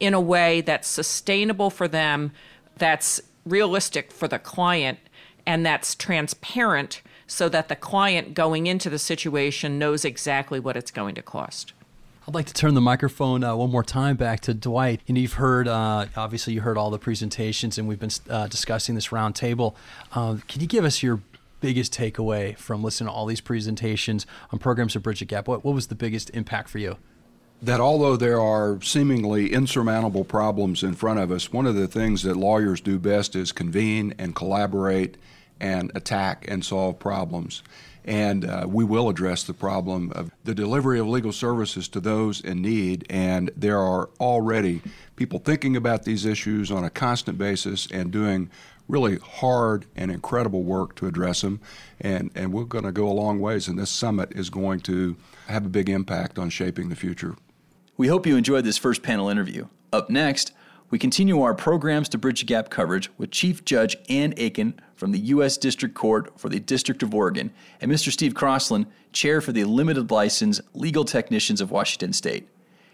in 0.00 0.14
a 0.14 0.20
way 0.20 0.60
that's 0.60 0.88
sustainable 0.88 1.70
for 1.70 1.86
them, 1.88 2.32
that's 2.76 3.20
realistic 3.44 4.12
for 4.12 4.28
the 4.28 4.38
client, 4.38 4.98
and 5.46 5.64
that's 5.64 5.94
transparent 5.94 7.02
so 7.32 7.48
that 7.48 7.68
the 7.68 7.76
client 7.76 8.34
going 8.34 8.66
into 8.66 8.90
the 8.90 8.98
situation 8.98 9.78
knows 9.78 10.04
exactly 10.04 10.60
what 10.60 10.76
it's 10.76 10.90
going 10.90 11.14
to 11.14 11.22
cost. 11.22 11.72
I'd 12.28 12.34
like 12.34 12.44
to 12.46 12.54
turn 12.54 12.74
the 12.74 12.80
microphone 12.80 13.42
uh, 13.42 13.56
one 13.56 13.70
more 13.70 13.82
time 13.82 14.16
back 14.16 14.40
to 14.40 14.54
Dwight. 14.54 15.00
And 15.08 15.16
you've 15.16 15.32
heard, 15.32 15.66
uh, 15.66 16.06
obviously, 16.14 16.52
you 16.52 16.60
heard 16.60 16.76
all 16.76 16.90
the 16.90 16.98
presentations, 16.98 17.78
and 17.78 17.88
we've 17.88 17.98
been 17.98 18.10
uh, 18.28 18.48
discussing 18.48 18.94
this 18.94 19.08
roundtable. 19.08 19.74
Uh, 20.12 20.36
can 20.46 20.60
you 20.60 20.66
give 20.66 20.84
us 20.84 21.02
your 21.02 21.20
biggest 21.60 21.94
takeaway 21.94 22.56
from 22.56 22.84
listening 22.84 23.08
to 23.08 23.12
all 23.12 23.24
these 23.24 23.40
presentations 23.40 24.26
on 24.52 24.58
programs 24.58 24.94
of 24.94 25.02
Bridge 25.02 25.20
the 25.20 25.24
Gap? 25.24 25.48
What, 25.48 25.64
what 25.64 25.74
was 25.74 25.86
the 25.86 25.94
biggest 25.94 26.30
impact 26.30 26.68
for 26.68 26.78
you? 26.78 26.98
that 27.64 27.78
although 27.78 28.16
there 28.16 28.40
are 28.40 28.82
seemingly 28.82 29.52
insurmountable 29.52 30.24
problems 30.24 30.82
in 30.82 30.94
front 30.94 31.20
of 31.20 31.30
us, 31.30 31.52
one 31.52 31.64
of 31.64 31.76
the 31.76 31.86
things 31.86 32.24
that 32.24 32.36
lawyers 32.36 32.80
do 32.80 32.98
best 32.98 33.36
is 33.36 33.52
convene 33.52 34.12
and 34.18 34.34
collaborate 34.34 35.16
and 35.62 35.90
attack 35.94 36.44
and 36.48 36.64
solve 36.64 36.98
problems. 36.98 37.62
And 38.04 38.44
uh, 38.44 38.66
we 38.68 38.84
will 38.84 39.08
address 39.08 39.44
the 39.44 39.54
problem 39.54 40.10
of 40.12 40.32
the 40.42 40.54
delivery 40.54 40.98
of 40.98 41.06
legal 41.06 41.32
services 41.32 41.88
to 41.88 42.00
those 42.00 42.40
in 42.40 42.60
need. 42.60 43.06
And 43.08 43.50
there 43.56 43.78
are 43.78 44.10
already 44.18 44.82
people 45.14 45.38
thinking 45.38 45.76
about 45.76 46.02
these 46.02 46.26
issues 46.26 46.72
on 46.72 46.82
a 46.82 46.90
constant 46.90 47.38
basis 47.38 47.86
and 47.92 48.10
doing 48.10 48.50
really 48.88 49.18
hard 49.18 49.86
and 49.94 50.10
incredible 50.10 50.64
work 50.64 50.96
to 50.96 51.06
address 51.06 51.42
them. 51.42 51.60
And, 52.00 52.32
and 52.34 52.52
we're 52.52 52.64
going 52.64 52.84
to 52.84 52.92
go 52.92 53.08
a 53.08 53.14
long 53.14 53.38
ways, 53.38 53.68
and 53.68 53.78
this 53.78 53.90
summit 53.90 54.32
is 54.32 54.50
going 54.50 54.80
to 54.80 55.16
have 55.46 55.64
a 55.64 55.68
big 55.68 55.88
impact 55.88 56.38
on 56.38 56.50
shaping 56.50 56.88
the 56.88 56.96
future. 56.96 57.36
We 57.96 58.08
hope 58.08 58.26
you 58.26 58.36
enjoyed 58.36 58.64
this 58.64 58.78
first 58.78 59.02
panel 59.02 59.28
interview. 59.28 59.68
Up 59.92 60.10
next, 60.10 60.52
we 60.92 60.98
continue 60.98 61.40
our 61.40 61.54
programs 61.54 62.10
to 62.10 62.18
bridge 62.18 62.44
gap 62.44 62.68
coverage 62.68 63.10
with 63.16 63.30
Chief 63.30 63.64
Judge 63.64 63.96
Ann 64.10 64.34
Aiken 64.36 64.78
from 64.94 65.10
the 65.10 65.18
U.S. 65.20 65.56
District 65.56 65.94
Court 65.94 66.38
for 66.38 66.50
the 66.50 66.60
District 66.60 67.02
of 67.02 67.14
Oregon 67.14 67.50
and 67.80 67.90
Mr. 67.90 68.12
Steve 68.12 68.34
Crossland, 68.34 68.84
Chair 69.10 69.40
for 69.40 69.52
the 69.52 69.64
Limited 69.64 70.10
License 70.10 70.60
Legal 70.74 71.06
Technicians 71.06 71.62
of 71.62 71.70
Washington 71.70 72.12
State. 72.12 72.46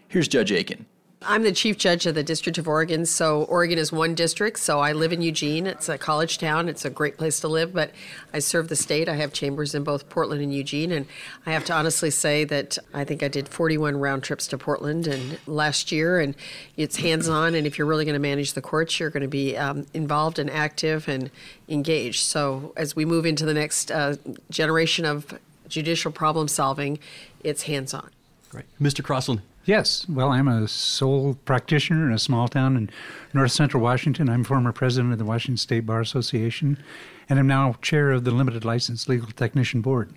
Here's 0.07 0.29
Judge 0.29 0.53
Aiken. 0.53 0.85
I'm 1.21 1.43
the 1.43 1.51
chief 1.51 1.77
judge 1.77 2.05
of 2.05 2.15
the 2.15 2.23
District 2.23 2.57
of 2.57 2.67
Oregon. 2.67 3.05
So, 3.05 3.43
Oregon 3.43 3.77
is 3.77 3.91
one 3.91 4.15
district. 4.15 4.57
So, 4.57 4.79
I 4.79 4.93
live 4.93 5.11
in 5.11 5.21
Eugene. 5.21 5.67
It's 5.67 5.89
a 5.89 5.97
college 5.97 6.37
town. 6.37 6.69
It's 6.69 6.85
a 6.85 6.89
great 6.89 7.17
place 7.17 7.41
to 7.41 7.49
live, 7.49 7.73
but 7.73 7.91
I 8.33 8.39
serve 8.39 8.69
the 8.69 8.77
state. 8.77 9.09
I 9.09 9.15
have 9.15 9.33
chambers 9.33 9.75
in 9.75 9.83
both 9.83 10.07
Portland 10.07 10.41
and 10.41 10.53
Eugene. 10.53 10.93
And 10.93 11.07
I 11.45 11.51
have 11.51 11.65
to 11.65 11.73
honestly 11.73 12.09
say 12.09 12.45
that 12.45 12.77
I 12.93 13.03
think 13.03 13.21
I 13.21 13.27
did 13.27 13.49
41 13.49 13.99
round 13.99 14.23
trips 14.23 14.47
to 14.47 14.57
Portland 14.57 15.07
and 15.07 15.37
last 15.45 15.91
year. 15.91 16.21
And 16.21 16.35
it's 16.77 16.95
hands 16.95 17.27
on. 17.27 17.53
And 17.53 17.67
if 17.67 17.77
you're 17.77 17.87
really 17.87 18.05
going 18.05 18.13
to 18.13 18.19
manage 18.19 18.53
the 18.53 18.61
courts, 18.61 18.97
you're 18.97 19.09
going 19.09 19.21
to 19.21 19.27
be 19.27 19.57
um, 19.57 19.87
involved 19.93 20.39
and 20.39 20.49
active 20.49 21.09
and 21.09 21.29
engaged. 21.67 22.21
So, 22.21 22.71
as 22.77 22.95
we 22.95 23.03
move 23.03 23.25
into 23.25 23.43
the 23.43 23.53
next 23.53 23.91
uh, 23.91 24.15
generation 24.49 25.03
of 25.03 25.37
judicial 25.67 26.13
problem 26.13 26.47
solving, 26.47 26.97
it's 27.43 27.63
hands 27.63 27.93
on. 27.93 28.09
Great. 28.49 28.65
Mr. 28.81 29.03
Crossland, 29.03 29.41
Yes. 29.69 30.09
Well, 30.09 30.31
I'm 30.31 30.47
a 30.47 30.67
sole 30.67 31.35
practitioner 31.45 32.07
in 32.07 32.11
a 32.11 32.17
small 32.17 32.47
town 32.47 32.75
in 32.75 32.89
north 33.35 33.51
central 33.51 33.83
Washington. 33.83 34.27
I'm 34.27 34.43
former 34.43 34.71
president 34.71 35.13
of 35.13 35.19
the 35.19 35.25
Washington 35.25 35.57
State 35.57 35.85
Bar 35.85 36.01
Association, 36.01 36.81
and 37.29 37.37
I'm 37.37 37.45
now 37.45 37.73
chair 37.79 38.09
of 38.09 38.23
the 38.23 38.31
Limited 38.31 38.65
License 38.65 39.07
Legal 39.07 39.29
Technician 39.29 39.81
Board. 39.81 40.11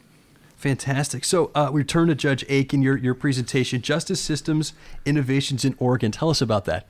Fantastic. 0.56 1.26
So 1.26 1.50
uh, 1.54 1.68
we 1.70 1.84
turn 1.84 2.08
to 2.08 2.14
Judge 2.14 2.46
Aiken, 2.48 2.80
your, 2.80 2.96
your 2.96 3.12
presentation, 3.12 3.82
Justice 3.82 4.22
Systems 4.22 4.72
Innovations 5.04 5.66
in 5.66 5.74
Oregon. 5.76 6.12
Tell 6.12 6.30
us 6.30 6.40
about 6.40 6.64
that. 6.64 6.88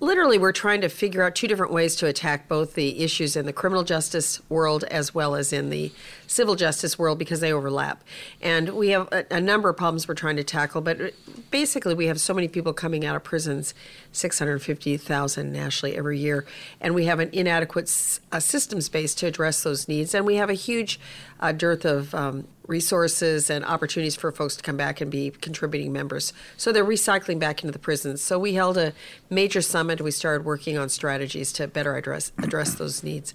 Literally, 0.00 0.38
we're 0.38 0.52
trying 0.52 0.80
to 0.80 0.88
figure 0.88 1.22
out 1.22 1.36
two 1.36 1.46
different 1.46 1.72
ways 1.72 1.94
to 1.96 2.06
attack 2.06 2.48
both 2.48 2.74
the 2.74 3.04
issues 3.04 3.36
in 3.36 3.46
the 3.46 3.52
criminal 3.52 3.84
justice 3.84 4.42
world 4.50 4.82
as 4.84 5.14
well 5.14 5.36
as 5.36 5.52
in 5.52 5.70
the 5.70 5.92
civil 6.26 6.56
justice 6.56 6.98
world 6.98 7.16
because 7.16 7.38
they 7.38 7.52
overlap. 7.52 8.02
And 8.42 8.70
we 8.70 8.88
have 8.88 9.08
a, 9.12 9.24
a, 9.30 9.40
number 9.40 9.68
of 9.68 9.76
problems 9.76 10.08
we're 10.08 10.14
trying 10.14 10.34
to 10.36 10.44
tackle, 10.44 10.80
but 10.80 11.14
basically, 11.52 11.94
we 11.94 12.08
have 12.08 12.20
so 12.20 12.34
many 12.34 12.48
people 12.48 12.72
coming 12.72 13.06
out 13.06 13.14
of 13.14 13.22
prisons 13.22 13.72
650,000 14.10 15.52
nationally 15.52 15.96
every 15.96 16.18
year, 16.18 16.44
and 16.80 16.92
we 16.92 17.04
have 17.04 17.20
an 17.20 17.30
inadequate 17.32 18.20
uh, 18.32 18.40
systems 18.40 18.88
base 18.88 19.14
to 19.14 19.26
address 19.26 19.62
those 19.62 19.86
needs, 19.86 20.12
and 20.12 20.26
we 20.26 20.34
have 20.34 20.50
a 20.50 20.54
huge 20.54 20.98
uh, 21.38 21.52
dearth 21.52 21.84
of 21.84 22.12
um, 22.16 22.48
resources 22.66 23.50
and 23.50 23.64
opportunities 23.64 24.16
for 24.16 24.32
folks 24.32 24.56
to 24.56 24.62
come 24.62 24.76
back 24.76 25.00
and 25.00 25.10
be 25.10 25.30
contributing 25.30 25.92
members. 25.92 26.32
So 26.56 26.72
they're 26.72 26.84
recycling 26.84 27.38
back 27.38 27.62
into 27.62 27.72
the 27.72 27.78
prisons. 27.78 28.22
So 28.22 28.38
we 28.38 28.54
held 28.54 28.78
a 28.78 28.92
major 29.30 29.60
summit. 29.60 30.00
We 30.00 30.10
started 30.10 30.44
working 30.44 30.78
on 30.78 30.88
strategies 30.88 31.52
to 31.54 31.68
better 31.68 31.96
address 31.96 32.32
address 32.38 32.74
those 32.74 33.02
needs. 33.02 33.34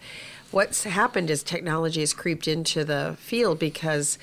What's 0.51 0.83
happened 0.83 1.29
is 1.29 1.43
technology 1.43 1.99
has 1.99 2.11
creeped 2.11 2.47
into 2.47 2.83
the 2.83 3.15
field 3.19 3.59
because 3.59 4.17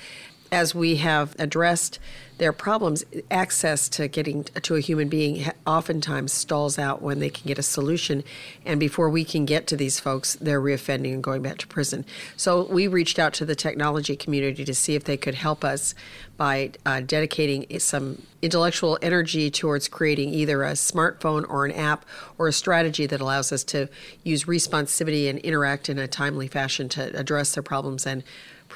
as 0.51 0.73
we 0.73 0.97
have 0.97 1.35
addressed 1.39 1.99
their 2.37 2.53
problems, 2.53 3.03
access 3.31 3.89
to 3.89 4.07
getting 4.07 4.43
to 4.43 4.75
a 4.75 4.79
human 4.79 5.09
being 5.09 5.45
oftentimes 5.65 6.31
stalls 6.31 6.77
out 6.77 7.01
when 7.01 7.19
they 7.19 7.29
can 7.29 7.47
get 7.47 7.57
a 7.57 7.63
solution. 7.63 8.23
And 8.65 8.79
before 8.79 9.09
we 9.09 9.25
can 9.25 9.45
get 9.45 9.65
to 9.67 9.75
these 9.75 9.99
folks, 9.99 10.35
they're 10.35 10.61
reoffending 10.61 11.13
and 11.13 11.23
going 11.23 11.41
back 11.41 11.57
to 11.59 11.67
prison. 11.67 12.05
So 12.35 12.65
we 12.65 12.87
reached 12.87 13.17
out 13.17 13.33
to 13.35 13.45
the 13.45 13.55
technology 13.55 14.15
community 14.15 14.63
to 14.65 14.73
see 14.73 14.95
if 14.95 15.05
they 15.05 15.17
could 15.17 15.35
help 15.35 15.63
us 15.63 15.95
by 16.37 16.71
uh, 16.85 17.01
dedicating 17.01 17.79
some 17.79 18.21
intellectual 18.43 18.99
energy 19.01 19.49
towards 19.49 19.87
creating 19.87 20.29
either 20.29 20.63
a 20.63 20.73
smartphone 20.73 21.43
or 21.49 21.65
an 21.65 21.71
app 21.71 22.05
or 22.37 22.47
a 22.47 22.53
strategy 22.53 23.07
that 23.07 23.19
allows 23.19 23.51
us 23.51 23.63
to 23.63 23.89
use 24.23 24.43
responsivity 24.43 25.27
and 25.27 25.39
interact 25.39 25.89
in 25.89 25.97
a 25.97 26.07
timely 26.07 26.47
fashion 26.47 26.87
to 26.87 27.19
address 27.19 27.55
their 27.55 27.63
problems 27.63 28.05
and 28.05 28.23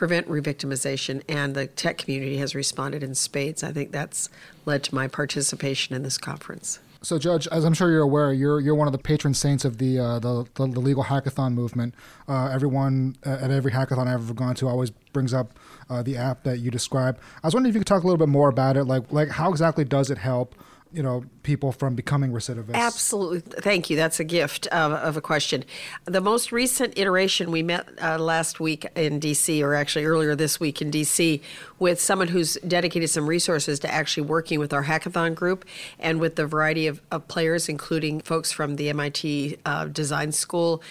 prevent 0.01 0.27
revictimization, 0.27 1.21
and 1.29 1.53
the 1.53 1.67
tech 1.67 1.99
community 1.99 2.37
has 2.37 2.55
responded 2.55 3.03
in 3.03 3.13
spades. 3.13 3.63
I 3.63 3.71
think 3.71 3.91
that's 3.91 4.31
led 4.65 4.83
to 4.85 4.95
my 4.95 5.07
participation 5.07 5.95
in 5.95 6.01
this 6.01 6.17
conference. 6.17 6.79
So, 7.03 7.19
Judge, 7.19 7.47
as 7.49 7.63
I'm 7.65 7.75
sure 7.75 7.91
you're 7.91 8.01
aware, 8.01 8.33
you're 8.33 8.59
you're 8.59 8.73
one 8.73 8.87
of 8.87 8.93
the 8.93 8.97
patron 8.97 9.35
saints 9.35 9.63
of 9.63 9.77
the 9.77 9.99
uh, 9.99 10.17
the, 10.17 10.45
the, 10.55 10.65
the, 10.65 10.79
legal 10.79 11.03
hackathon 11.03 11.53
movement. 11.53 11.93
Uh, 12.27 12.49
everyone 12.51 13.15
at 13.23 13.51
every 13.51 13.71
hackathon 13.71 14.07
I've 14.07 14.23
ever 14.23 14.33
gone 14.33 14.55
to 14.55 14.67
always 14.67 14.89
brings 14.89 15.35
up 15.35 15.59
uh, 15.87 16.01
the 16.01 16.17
app 16.17 16.45
that 16.45 16.57
you 16.57 16.71
describe. 16.71 17.19
I 17.43 17.45
was 17.45 17.53
wondering 17.53 17.69
if 17.69 17.75
you 17.75 17.81
could 17.81 17.87
talk 17.87 18.01
a 18.01 18.07
little 18.07 18.17
bit 18.17 18.29
more 18.29 18.49
about 18.49 18.77
it. 18.77 18.85
Like, 18.85 19.11
like 19.11 19.29
how 19.29 19.51
exactly 19.51 19.85
does 19.85 20.09
it 20.09 20.17
help? 20.17 20.55
You 20.93 21.01
know 21.01 21.23
people 21.43 21.71
from 21.71 21.95
becoming 21.95 22.31
recidivists. 22.31 22.73
Absolutely. 22.73 23.39
Thank 23.39 23.89
you. 23.89 23.95
That's 23.95 24.19
a 24.19 24.23
gift 24.23 24.67
of, 24.67 24.91
of 24.91 25.17
a 25.17 25.21
question. 25.21 25.63
The 26.05 26.21
most 26.21 26.51
recent 26.51 26.97
iteration 26.97 27.51
we 27.51 27.63
met 27.63 27.87
uh, 28.01 28.19
last 28.19 28.59
week 28.59 28.85
in 28.95 29.19
dc 29.19 29.61
or 29.63 29.73
actually 29.73 30.05
earlier 30.05 30.35
this 30.35 30.59
week 30.59 30.81
in 30.81 30.91
dc 30.91 31.41
with 31.79 31.99
someone 31.99 32.27
who's 32.27 32.57
dedicated 32.67 33.09
some 33.09 33.27
resources 33.27 33.79
to 33.79 33.91
actually 33.91 34.27
working 34.27 34.59
with 34.59 34.71
our 34.73 34.83
hackathon 34.83 35.33
group 35.33 35.65
and 35.99 36.19
with 36.19 36.35
the 36.35 36.45
variety 36.45 36.87
of, 36.87 37.01
of 37.11 37.27
players 37.27 37.67
including 37.67 38.21
folks 38.21 38.51
from 38.51 38.75
the 38.75 38.91
mit 38.93 39.59
uh, 39.65 39.85
design 39.85 40.31
school. 40.31 40.83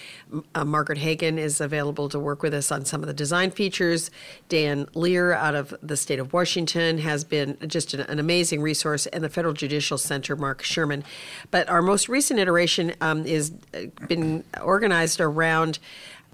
Uh, 0.55 0.65
margaret 0.65 0.99
hagan 0.99 1.39
is 1.39 1.61
available 1.61 2.09
to 2.09 2.19
work 2.19 2.43
with 2.43 2.55
us 2.55 2.73
on 2.73 2.85
some 2.85 3.03
of 3.03 3.07
the 3.07 3.15
design 3.15 3.51
features. 3.51 4.11
Dan 4.49 4.89
lear 4.95 5.33
out 5.33 5.55
of 5.55 5.75
the 5.83 5.97
state 5.97 6.19
of 6.19 6.33
washington 6.33 6.99
has 6.99 7.23
been 7.25 7.57
just 7.67 7.95
an, 7.95 8.01
an 8.01 8.19
amazing 8.19 8.61
resource 8.63 9.07
and 9.07 9.23
the 9.23 9.29
federal 9.29 9.55
judicial 9.55 9.90
Center, 9.99 10.37
Mark 10.37 10.63
Sherman. 10.63 11.05
But 11.51 11.69
our 11.69 11.83
most 11.83 12.09
recent 12.09 12.41
iteration 12.41 12.95
um, 13.01 13.27
is 13.27 13.53
uh, 13.75 13.87
been 14.07 14.45
organized 14.63 15.21
around 15.21 15.79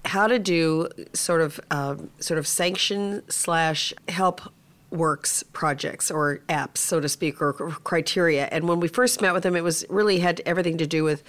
how 0.04 0.26
to 0.26 0.38
do 0.38 0.88
sort 1.12 1.40
of 1.40 1.60
uh, 1.70 1.96
sort 2.20 2.38
of 2.38 2.46
sanction 2.46 3.22
slash 3.28 3.92
help 4.08 4.40
works 4.90 5.42
projects 5.52 6.12
or 6.12 6.40
apps 6.48 6.78
so 6.78 7.00
to 7.00 7.08
speak 7.08 7.42
or 7.42 7.52
criteria 7.52 8.48
and 8.52 8.68
when 8.68 8.78
we 8.78 8.86
first 8.86 9.20
met 9.20 9.34
with 9.34 9.42
them 9.42 9.56
it 9.56 9.64
was 9.64 9.84
really 9.88 10.20
had 10.20 10.40
everything 10.46 10.78
to 10.78 10.86
do 10.86 11.02
with 11.02 11.24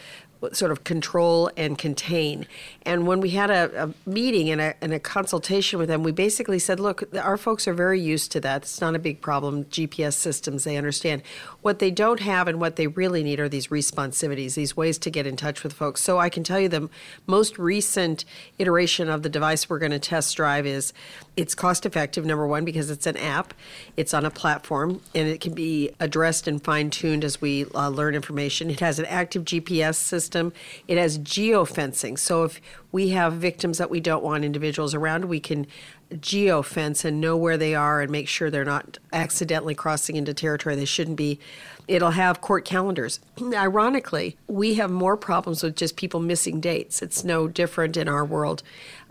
sort 0.52 0.72
of 0.72 0.84
control 0.84 1.50
and 1.58 1.78
contain. 1.78 2.46
And 2.84 3.08
when 3.08 3.22
we 3.22 3.32
had 3.32 3.50
a, 3.50 3.86
a 3.86 4.10
meeting 4.10 4.50
and 4.50 4.62
a, 4.62 4.76
and 4.82 4.94
a, 4.94 5.00
consultation 5.00 5.80
with 5.80 5.88
them, 5.88 6.04
we 6.04 6.12
basically 6.12 6.60
said, 6.60 6.80
look, 6.80 7.04
our 7.16 7.38
folks 7.38 7.68
are 7.68 7.74
very 7.74 8.00
used 8.00 8.32
to 8.34 8.40
that. 8.42 8.64
It's 8.64 8.82
not 8.82 8.96
a 8.96 9.00
big 9.00 9.22
problem. 9.22 9.66
GPS 9.66 10.14
systems, 10.14 10.64
they 10.64 10.78
understand. 10.78 11.24
What 11.62 11.80
they 11.80 11.92
don't 11.92 12.20
have 12.20 12.48
and 12.48 12.60
what 12.60 12.76
they 12.76 12.88
really 12.88 13.24
need 13.24 13.40
are 13.40 13.50
these 13.50 13.72
responsivities, 13.72 14.56
these 14.56 14.78
ways 14.78 14.98
to 15.00 15.10
get 15.10 15.26
in 15.26 15.38
touch 15.38 15.64
with 15.64 15.74
folks. 15.74 16.02
So 16.02 16.20
I 16.20 16.30
can 16.30 16.44
tell 16.44 16.60
you 16.60 16.70
the 16.70 16.90
most 17.26 17.58
recent 17.58 18.26
iteration 18.60 19.10
of 19.10 19.24
the 19.24 19.30
device 19.30 19.70
we're 19.70 19.80
going 19.80 19.92
to 19.92 20.00
test 20.00 20.36
drive 20.36 20.66
is 20.66 20.94
it's 21.36 21.56
cost 21.56 21.86
effective, 21.86 22.26
number 22.26 22.46
one, 22.46 22.66
because 22.66 22.90
it's 22.92 23.08
an 23.08 23.18
app, 23.18 23.54
it's 23.96 24.14
on 24.14 24.26
a 24.26 24.32
platform, 24.32 25.02
and 25.16 25.28
it 25.28 25.42
can 25.42 25.54
be 25.54 25.92
addressed 26.00 26.48
and 26.48 26.64
fine 26.64 26.90
tuned 26.90 27.24
as 27.24 27.42
we 27.42 27.66
uh, 27.74 27.90
learn 27.90 28.16
information. 28.16 28.70
It 28.70 28.80
has 28.80 29.00
an 29.00 29.06
active 29.06 29.44
GPS 29.44 29.96
system 29.96 30.27
system. 30.28 30.52
It 30.90 30.98
has 30.98 31.18
geofencing. 31.20 32.20
So 32.20 32.44
if 32.44 32.60
we 32.92 33.10
have 33.10 33.34
victims 33.34 33.78
that 33.78 33.90
we 33.90 34.02
don't 34.02 34.24
want 34.24 34.44
individuals 34.44 34.94
around, 34.94 35.26
we 35.26 35.40
can 35.40 35.66
geofence 36.12 37.04
and 37.04 37.20
know 37.20 37.36
where 37.36 37.58
they 37.58 37.76
are 37.76 38.02
and 38.02 38.12
make 38.12 38.28
sure 38.28 38.50
they're 38.50 38.66
not 38.66 38.98
accidentally 39.12 39.76
crossing 39.76 40.16
into 40.16 40.34
territory 40.34 40.76
they 40.76 40.86
shouldn't 40.86 41.18
be. 41.18 41.40
It'll 41.88 42.12
have 42.12 42.42
court 42.42 42.66
calendars. 42.66 43.20
Ironically, 43.42 44.38
we 44.48 44.74
have 44.76 44.92
more 44.92 45.16
problems 45.16 45.64
with 45.64 45.76
just 45.76 45.96
people 45.96 46.20
missing 46.20 46.60
dates. 46.60 47.02
It's 47.02 47.24
no 47.24 47.48
different 47.48 47.96
in 47.96 48.10
our 48.10 48.26
world 48.26 48.62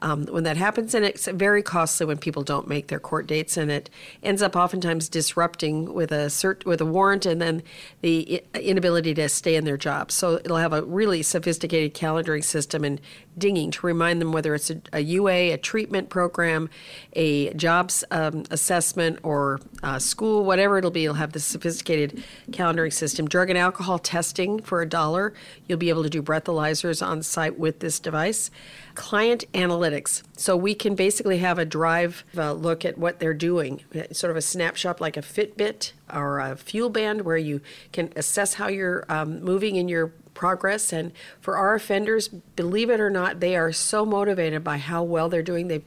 um, 0.01 0.27
when 0.27 0.45
that 0.45 0.57
happens, 0.57 0.95
and 0.95 1.05
it's 1.05 1.27
very 1.27 1.63
costly 1.63 2.07
when 2.07 2.19
people 2.19 2.43
don't 2.43 2.69
make 2.69 2.89
their 2.89 3.01
court 3.01 3.27
dates, 3.27 3.57
and 3.57 3.71
it 3.71 3.89
ends 4.23 4.43
up 4.43 4.55
oftentimes 4.55 5.09
disrupting 5.09 5.95
with 5.95 6.13
a 6.13 6.27
cert, 6.27 6.67
with 6.67 6.81
a 6.83 6.87
warrant, 6.87 7.25
and 7.25 7.41
then 7.41 7.63
the 8.03 8.43
inability 8.55 9.15
to 9.15 9.29
stay 9.29 9.57
in 9.57 9.65
their 9.65 9.79
job. 9.79 10.13
So 10.13 10.35
it'll 10.35 10.59
have 10.59 10.75
a 10.75 10.83
really 10.83 11.23
sophisticated 11.23 11.95
calendaring 11.95 12.45
system 12.45 12.85
and 12.85 13.01
dinging 13.39 13.71
to 13.71 13.87
remind 13.87 14.21
them 14.21 14.33
whether 14.33 14.55
it's 14.55 14.71
a, 14.71 14.81
a 14.93 15.01
UA, 15.01 15.55
a 15.55 15.57
treatment 15.57 16.11
program, 16.11 16.69
a 17.13 17.53
jobs 17.55 18.05
um, 18.11 18.45
assessment, 18.51 19.19
or 19.23 19.61
school, 19.99 20.45
whatever 20.45 20.79
it'll 20.79 20.91
be. 20.91 21.03
You'll 21.03 21.15
have 21.15 21.33
the 21.33 21.41
sophisticated 21.41 22.23
calendaring 22.51 22.93
system. 22.93 23.29
Drug 23.29 23.51
and 23.51 23.59
alcohol 23.59 23.99
testing 23.99 24.61
for 24.61 24.83
a 24.83 24.89
dollar. 24.89 25.35
You'll 25.67 25.79
be 25.79 25.89
able 25.89 26.03
to 26.03 26.11
do 26.11 26.23
breathalyzers 26.23 27.07
on 27.07 27.23
site 27.23 27.59
with 27.59 27.81
this 27.81 28.01
device. 28.01 28.51
Client 28.95 29.45
analytics. 29.53 30.23
So 30.37 30.57
we 30.57 30.75
can 30.75 30.95
basically 30.95 31.39
have 31.39 31.59
a 31.59 31.65
drive 31.65 32.25
uh, 32.37 32.53
look 32.53 32.85
at 32.85 32.99
what 32.99 33.21
they're 33.21 33.35
doing, 33.35 33.83
sort 34.13 34.31
of 34.31 34.37
a 34.37 34.43
snapshot 34.43 35.01
like 35.01 35.17
a 35.17 35.23
Fitbit 35.23 35.93
or 36.13 36.41
a 36.41 36.57
fuel 36.57 36.89
band 36.89 37.23
where 37.23 37.37
you 37.37 37.61
can 37.93 38.13
assess 38.17 38.55
how 38.55 38.69
you're 38.69 39.05
um, 39.09 39.43
moving 39.43 39.77
in 39.77 39.89
your 39.89 40.13
progress. 40.35 40.93
And 40.93 41.13
for 41.41 41.57
our 41.57 41.75
offenders, 41.75 42.29
believe 42.29 42.91
it 42.91 43.01
or 43.01 43.11
not, 43.11 43.41
they 43.41 43.57
are 43.57 43.73
so 43.73 44.05
motivated 44.05 44.63
by 44.63 44.79
how 44.79 45.03
well 45.03 45.29
they're 45.29 45.43
doing. 45.43 45.69
They've 45.69 45.85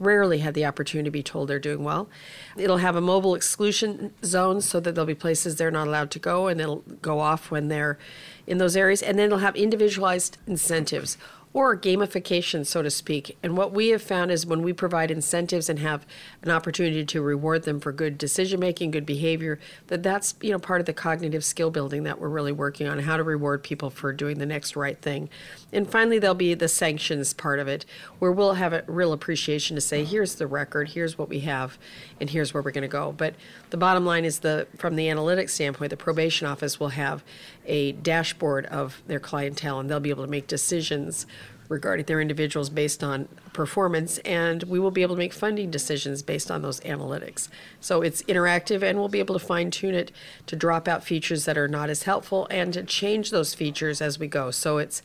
rarely 0.00 0.38
had 0.38 0.54
the 0.54 0.64
opportunity 0.64 1.04
to 1.06 1.10
be 1.12 1.22
told 1.22 1.48
they're 1.48 1.60
doing 1.60 1.84
well. 1.84 2.08
It'll 2.56 2.78
have 2.78 2.96
a 2.96 3.00
mobile 3.00 3.34
exclusion 3.34 4.12
zone 4.24 4.60
so 4.62 4.80
that 4.80 4.94
there'll 4.94 5.06
be 5.06 5.14
places 5.14 5.56
they're 5.56 5.70
not 5.70 5.86
allowed 5.86 6.10
to 6.12 6.18
go 6.18 6.48
and 6.48 6.60
it'll 6.60 6.82
go 7.02 7.20
off 7.20 7.50
when 7.50 7.68
they're 7.68 7.98
in 8.46 8.58
those 8.58 8.76
areas. 8.76 9.02
And 9.02 9.18
then 9.18 9.26
it'll 9.26 9.38
have 9.38 9.54
individualized 9.54 10.38
incentives 10.46 11.16
or 11.52 11.76
gamification, 11.76 12.64
so 12.64 12.80
to 12.80 12.90
speak. 12.90 13.36
And 13.42 13.56
what 13.56 13.72
we 13.72 13.88
have 13.88 14.02
found 14.02 14.30
is 14.30 14.46
when 14.46 14.62
we 14.62 14.72
provide 14.72 15.10
incentives 15.10 15.68
and 15.68 15.80
have 15.80 16.06
an 16.42 16.50
opportunity 16.50 17.04
to 17.04 17.20
reward 17.20 17.64
them 17.64 17.80
for 17.80 17.90
good 17.90 18.16
decision 18.18 18.60
making, 18.60 18.92
good 18.92 19.04
behavior, 19.04 19.58
that 19.88 20.02
that's 20.02 20.34
you 20.40 20.52
know 20.52 20.60
part 20.60 20.80
of 20.80 20.86
the 20.86 20.92
cognitive 20.92 21.44
skill 21.44 21.70
building 21.70 22.04
that 22.04 22.20
we're 22.20 22.28
really 22.28 22.52
working 22.52 22.86
on, 22.86 23.00
how 23.00 23.16
to 23.16 23.24
reward 23.24 23.64
people 23.64 23.90
for 23.90 24.12
doing 24.12 24.38
the 24.38 24.46
next 24.46 24.76
right 24.76 25.00
thing. 25.02 25.28
And 25.72 25.90
finally, 25.90 26.20
there'll 26.20 26.34
be 26.34 26.54
the 26.54 26.68
sanctions 26.68 27.32
part 27.34 27.58
of 27.58 27.66
it, 27.66 27.84
where 28.20 28.30
we'll 28.30 28.54
have 28.54 28.72
a 28.72 28.84
real 28.86 29.12
appreciation 29.12 29.74
to 29.74 29.80
say, 29.80 30.04
here's 30.04 30.36
the 30.36 30.46
record, 30.46 30.90
here's 30.90 31.18
what 31.18 31.28
we 31.28 31.40
have, 31.40 31.78
and 32.20 32.30
here's 32.30 32.54
where 32.54 32.62
we're 32.62 32.70
going 32.70 32.82
to 32.82 32.88
go. 32.88 33.10
But 33.10 33.34
the 33.70 33.76
bottom 33.76 34.04
line 34.04 34.24
is 34.24 34.40
the 34.40 34.68
from 34.76 34.94
the 34.94 35.08
analytics 35.08 35.50
standpoint, 35.50 35.90
the 35.90 35.96
probation 35.96 36.46
office 36.46 36.78
will 36.78 36.90
have 36.90 37.24
a 37.66 37.92
dashboard 37.92 38.66
of 38.66 39.02
their 39.08 39.20
clientele, 39.20 39.80
and 39.80 39.90
they'll 39.90 39.98
be 39.98 40.10
able 40.10 40.24
to 40.24 40.30
make 40.30 40.46
decisions 40.46 41.26
regarding 41.68 42.04
their 42.06 42.20
individuals 42.20 42.68
based 42.68 43.02
on 43.02 43.28
performance, 43.52 44.18
and 44.18 44.64
we 44.64 44.78
will 44.78 44.90
be 44.90 45.02
able 45.02 45.14
to 45.14 45.18
make 45.18 45.32
funding 45.32 45.70
decisions 45.70 46.20
based 46.20 46.50
on 46.50 46.62
those 46.62 46.80
analytics. 46.80 47.48
So 47.80 48.02
it's 48.02 48.22
interactive, 48.24 48.82
and 48.82 48.98
we'll 48.98 49.08
be 49.08 49.20
able 49.20 49.38
to 49.38 49.44
fine 49.44 49.70
tune 49.70 49.94
it 49.94 50.10
to 50.46 50.56
drop 50.56 50.88
out 50.88 51.04
features 51.04 51.44
that 51.44 51.56
are 51.56 51.68
not 51.68 51.88
as 51.88 52.02
helpful 52.02 52.48
and 52.50 52.74
to 52.74 52.82
change 52.82 53.30
those 53.30 53.54
features 53.54 54.02
as 54.02 54.18
we 54.18 54.26
go. 54.26 54.50
So 54.50 54.78
it's 54.78 55.00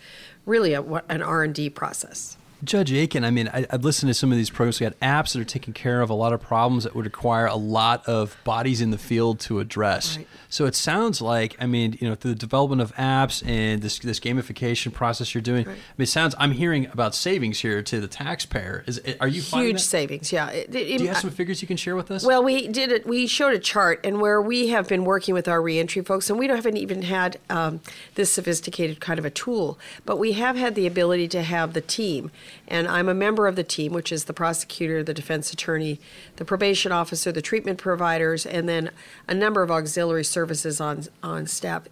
really 0.45 0.73
a, 0.73 0.81
an 0.81 1.21
R&D 1.21 1.69
process. 1.69 2.35
Judge 2.65 2.91
Aiken, 2.91 3.23
I 3.23 3.31
mean, 3.31 3.47
I, 3.47 3.65
have 3.69 3.83
listened 3.83 4.09
to 4.09 4.13
some 4.13 4.31
of 4.31 4.37
these 4.37 4.49
programs. 4.49 4.79
We 4.79 4.85
got 4.85 4.99
apps 4.99 5.33
that 5.33 5.41
are 5.41 5.45
taking 5.45 5.73
care 5.73 6.01
of 6.01 6.09
a 6.09 6.13
lot 6.13 6.33
of 6.33 6.41
problems 6.41 6.83
that 6.83 6.95
would 6.95 7.05
require 7.05 7.45
a 7.45 7.55
lot 7.55 8.07
of 8.07 8.37
bodies 8.43 8.81
in 8.81 8.91
the 8.91 8.97
field 8.97 9.39
to 9.41 9.59
address. 9.59 10.17
Right. 10.17 10.27
So 10.49 10.65
it 10.65 10.75
sounds 10.75 11.21
like, 11.21 11.55
I 11.59 11.65
mean, 11.65 11.97
you 11.99 12.07
know, 12.07 12.15
through 12.15 12.31
the 12.31 12.39
development 12.39 12.81
of 12.81 12.95
apps 12.95 13.47
and 13.47 13.81
this 13.81 13.99
this 13.99 14.19
gamification 14.19 14.93
process 14.93 15.33
you're 15.33 15.41
doing, 15.41 15.65
right. 15.65 15.73
I 15.73 15.93
mean, 15.97 16.03
it 16.03 16.09
sounds. 16.09 16.35
I'm 16.37 16.51
hearing 16.51 16.87
about 16.87 17.13
savings 17.13 17.59
here 17.59 17.81
to 17.81 17.99
the 17.99 18.07
taxpayer. 18.07 18.83
Is 18.87 19.01
are 19.19 19.27
you 19.27 19.41
finding 19.41 19.71
huge 19.71 19.81
savings? 19.81 20.31
Yeah. 20.31 20.49
It, 20.49 20.73
it, 20.73 20.97
Do 20.97 21.03
you 21.03 21.07
have 21.09 21.17
some 21.17 21.29
figures 21.29 21.61
you 21.61 21.67
can 21.67 21.77
share 21.77 21.95
with 21.95 22.09
us? 22.11 22.25
Well, 22.25 22.43
we 22.43 22.67
did 22.67 22.91
it. 22.91 23.05
We 23.05 23.27
showed 23.27 23.53
a 23.53 23.59
chart, 23.59 23.99
and 24.03 24.21
where 24.21 24.41
we 24.41 24.69
have 24.69 24.87
been 24.87 25.03
working 25.03 25.33
with 25.33 25.47
our 25.47 25.61
reentry 25.61 26.01
folks, 26.03 26.29
and 26.29 26.39
we 26.39 26.47
haven't 26.47 26.77
even 26.77 27.03
had 27.03 27.37
um, 27.49 27.81
this 28.15 28.31
sophisticated 28.31 28.99
kind 28.99 29.19
of 29.19 29.25
a 29.25 29.29
tool, 29.29 29.77
but 30.05 30.17
we 30.17 30.33
have 30.33 30.55
had 30.55 30.75
the 30.75 30.87
ability 30.87 31.27
to 31.29 31.43
have 31.43 31.73
the 31.73 31.81
team 31.81 32.31
And 32.67 32.87
I'm 32.87 33.09
a 33.09 33.13
member 33.13 33.47
of 33.47 33.55
the 33.55 33.63
team, 33.63 33.93
which 33.93 34.11
is 34.11 34.25
the 34.25 34.33
prosecutor, 34.33 35.03
the 35.03 35.13
defense 35.13 35.51
attorney, 35.53 35.99
the 36.37 36.45
probation 36.45 36.91
officer, 36.91 37.31
the 37.31 37.41
treatment 37.41 37.79
providers, 37.79 38.45
and 38.45 38.67
then 38.67 38.91
a 39.27 39.33
number 39.33 39.61
of 39.61 39.71
auxiliary 39.71 40.23
services 40.25 40.81
on, 40.81 41.03
on 41.21 41.47
staff. 41.47 41.83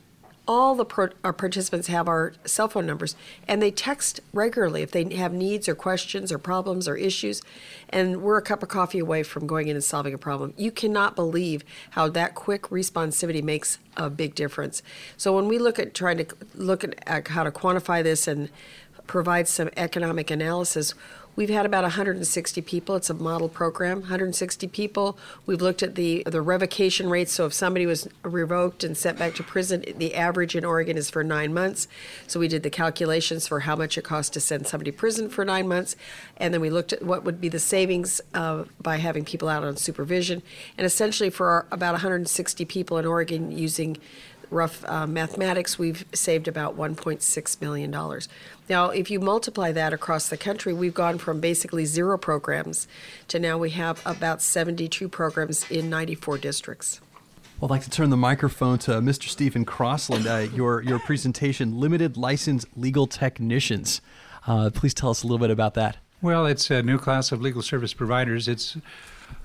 All 0.46 0.76
the 0.76 0.84
pro- 0.84 1.12
our 1.24 1.32
participants 1.32 1.88
have 1.88 2.10
our 2.10 2.34
cell 2.44 2.68
phone 2.68 2.86
numbers 2.86 3.16
and 3.48 3.62
they 3.62 3.72
text 3.72 4.20
regularly 4.34 4.82
if 4.82 4.92
they 4.92 5.06
have 5.16 5.32
needs 5.32 5.70
or 5.70 5.76
questions 5.76 6.34
or 6.34 6.38
problems 6.38 6.86
or 6.86 6.98
issues. 6.98 7.42
And 7.88 8.22
we're 8.22 8.40
a 8.40 8.42
cup 8.42 8.62
of 8.62 8.68
coffee 8.68 9.00
away 9.00 9.24
from 9.24 9.48
going 9.48 9.70
in 9.70 9.78
and 9.78 9.84
solving 9.84 10.14
a 10.14 10.18
problem. 10.18 10.54
You 10.58 10.70
cannot 10.70 11.16
believe 11.16 11.64
how 11.92 12.10
that 12.10 12.36
quick 12.36 12.64
responsivity 12.64 13.42
makes 13.42 13.78
a 13.96 14.10
big 14.10 14.36
difference. 14.36 14.84
So 15.16 15.34
when 15.34 15.48
we 15.48 15.60
look 15.60 15.80
at 15.80 15.94
trying 15.94 16.18
to 16.18 16.26
look 16.56 16.84
at, 16.84 16.96
at 17.08 17.30
how 17.30 17.44
to 17.44 17.52
quantify 17.52 18.04
this 18.04 18.28
and 18.28 18.50
provide 19.08 19.48
some 19.48 19.70
economic 19.78 20.32
analysis 20.32 20.94
We've 21.36 21.50
had 21.50 21.66
about 21.66 21.82
160 21.82 22.62
people. 22.62 22.96
It's 22.96 23.10
a 23.10 23.14
model 23.16 23.50
program. 23.50 24.02
160 24.02 24.68
people. 24.68 25.18
We've 25.48 25.62
looked 25.62 25.82
at 25.82 25.96
the 25.96 26.24
the 26.28 26.42
revocation 26.42 27.10
rates. 27.10 27.32
So 27.32 27.48
if 27.48 27.54
somebody 27.54 27.88
was 27.88 28.08
revoked 28.22 28.84
and 28.84 28.96
sent 28.96 29.18
back 29.18 29.34
to 29.36 29.44
prison, 29.44 29.84
the 29.98 30.14
average 30.14 30.56
in 30.56 30.64
Oregon 30.64 30.96
is 30.96 31.10
for 31.10 31.24
nine 31.24 31.52
months. 31.52 31.88
So 32.28 32.40
we 32.40 32.48
did 32.48 32.62
the 32.62 32.70
calculations 32.70 33.48
for 33.48 33.62
how 33.62 33.76
much 33.76 33.98
it 33.98 34.04
costs 34.04 34.30
to 34.32 34.40
send 34.40 34.68
somebody 34.68 34.92
to 34.92 34.98
prison 34.98 35.28
for 35.28 35.44
nine 35.44 35.68
months, 35.68 35.96
and 36.38 36.54
then 36.54 36.62
we 36.62 36.70
looked 36.70 36.94
at 36.94 37.02
what 37.02 37.24
would 37.24 37.42
be 37.42 37.50
the 37.50 37.60
savings 37.60 38.22
uh, 38.36 38.66
by 38.80 38.98
having 38.98 39.26
people 39.26 39.50
out 39.50 39.64
on 39.64 39.76
supervision. 39.76 40.44
And 40.78 40.86
essentially, 40.86 41.32
for 41.32 41.50
our, 41.50 41.66
about 41.72 41.94
160 41.94 42.64
people 42.66 43.00
in 43.00 43.08
Oregon 43.08 43.52
using 43.52 43.98
rough 44.54 44.86
uh, 44.88 45.08
mathematics, 45.08 45.78
we've 45.78 46.06
saved 46.14 46.48
about 46.48 46.78
$1.6 46.78 47.62
million. 47.62 47.92
Now, 48.70 48.90
if 48.90 49.12
you 49.12 49.20
multiply 49.20 49.72
that 49.72 49.92
across 49.92 50.30
the 50.30 50.38
country, 50.38 50.74
we've 50.74 50.94
gone 50.94 51.18
from 51.18 51.40
basically 51.40 51.86
zero 51.86 52.18
programs 52.18 52.88
to 53.28 53.40
now 53.40 53.58
we 53.58 53.72
have 53.72 54.02
about 54.06 54.42
72 54.42 55.10
programs 55.10 55.70
in 55.70 55.90
94 55.90 56.38
districts. 56.38 57.02
Well, 57.60 57.72
I'd 57.72 57.76
like 57.76 57.84
to 57.84 57.90
turn 57.90 58.10
the 58.10 58.18
microphone 58.18 58.78
to 58.80 58.92
Mr. 58.94 59.30
Stephen 59.30 59.66
Crossland. 59.66 60.28
Uh, 60.28 60.48
your, 60.54 60.82
your 60.82 61.00
presentation, 61.00 61.80
Limited 61.80 62.18
License 62.18 62.66
Legal 62.76 63.08
Technicians. 63.08 64.02
Uh, 64.46 64.70
please 64.74 64.94
tell 64.94 65.10
us 65.10 65.24
a 65.24 65.28
little 65.28 65.40
bit 65.40 65.52
about 65.52 65.74
that. 65.76 65.98
Well, 66.22 66.46
it's 66.46 66.72
a 66.72 66.82
new 66.82 66.98
class 66.98 67.32
of 67.32 67.42
legal 67.42 67.62
service 67.62 67.94
providers. 67.94 68.48
It's 68.48 68.78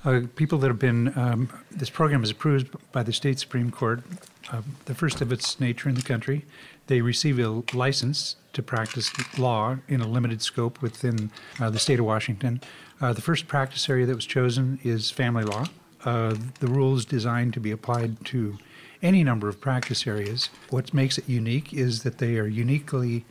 uh, 0.05 0.23
people 0.37 0.59
that 0.59 0.69
have 0.69 0.79
been, 0.79 1.17
um, 1.19 1.49
this 1.71 1.91
program 1.91 2.23
is 2.23 2.31
approved 2.31 2.75
by 2.93 3.03
the 3.03 3.13
state 3.13 3.39
Supreme 3.39 3.71
Court, 3.71 4.03
uh, 4.53 4.63
the 4.87 4.95
first 4.95 5.21
of 5.21 5.33
its 5.33 5.61
nature 5.61 5.89
in 5.89 5.95
the 5.95 6.03
country. 6.03 6.45
They 6.87 7.01
receive 7.01 7.39
a 7.39 7.63
license 7.75 8.37
to 8.55 8.63
practice 8.63 9.11
law 9.39 9.77
in 9.89 10.01
a 10.01 10.09
limited 10.09 10.41
scope 10.43 10.81
within 10.81 11.31
uh, 11.61 11.71
the 11.71 11.79
state 11.79 11.99
of 11.99 12.07
Washington. 12.07 12.61
Uh, 13.01 13.13
the 13.13 13.21
first 13.21 13.47
practice 13.47 13.89
area 13.89 14.07
that 14.07 14.15
was 14.15 14.27
chosen 14.27 14.79
is 14.83 15.11
family 15.11 15.45
law. 15.45 15.67
Uh, 16.05 16.35
the 16.61 16.67
rules 16.67 17.05
designed 17.05 17.53
to 17.55 17.61
be 17.61 17.71
applied 17.71 18.25
to 18.25 18.59
any 19.03 19.23
number 19.23 19.49
of 19.49 19.61
practice 19.61 20.07
areas. 20.07 20.51
What 20.71 20.95
makes 20.95 21.19
it 21.19 21.29
unique 21.29 21.73
is 21.73 22.03
that 22.03 22.19
they 22.19 22.39
are 22.39 22.47
uniquely 22.47 23.25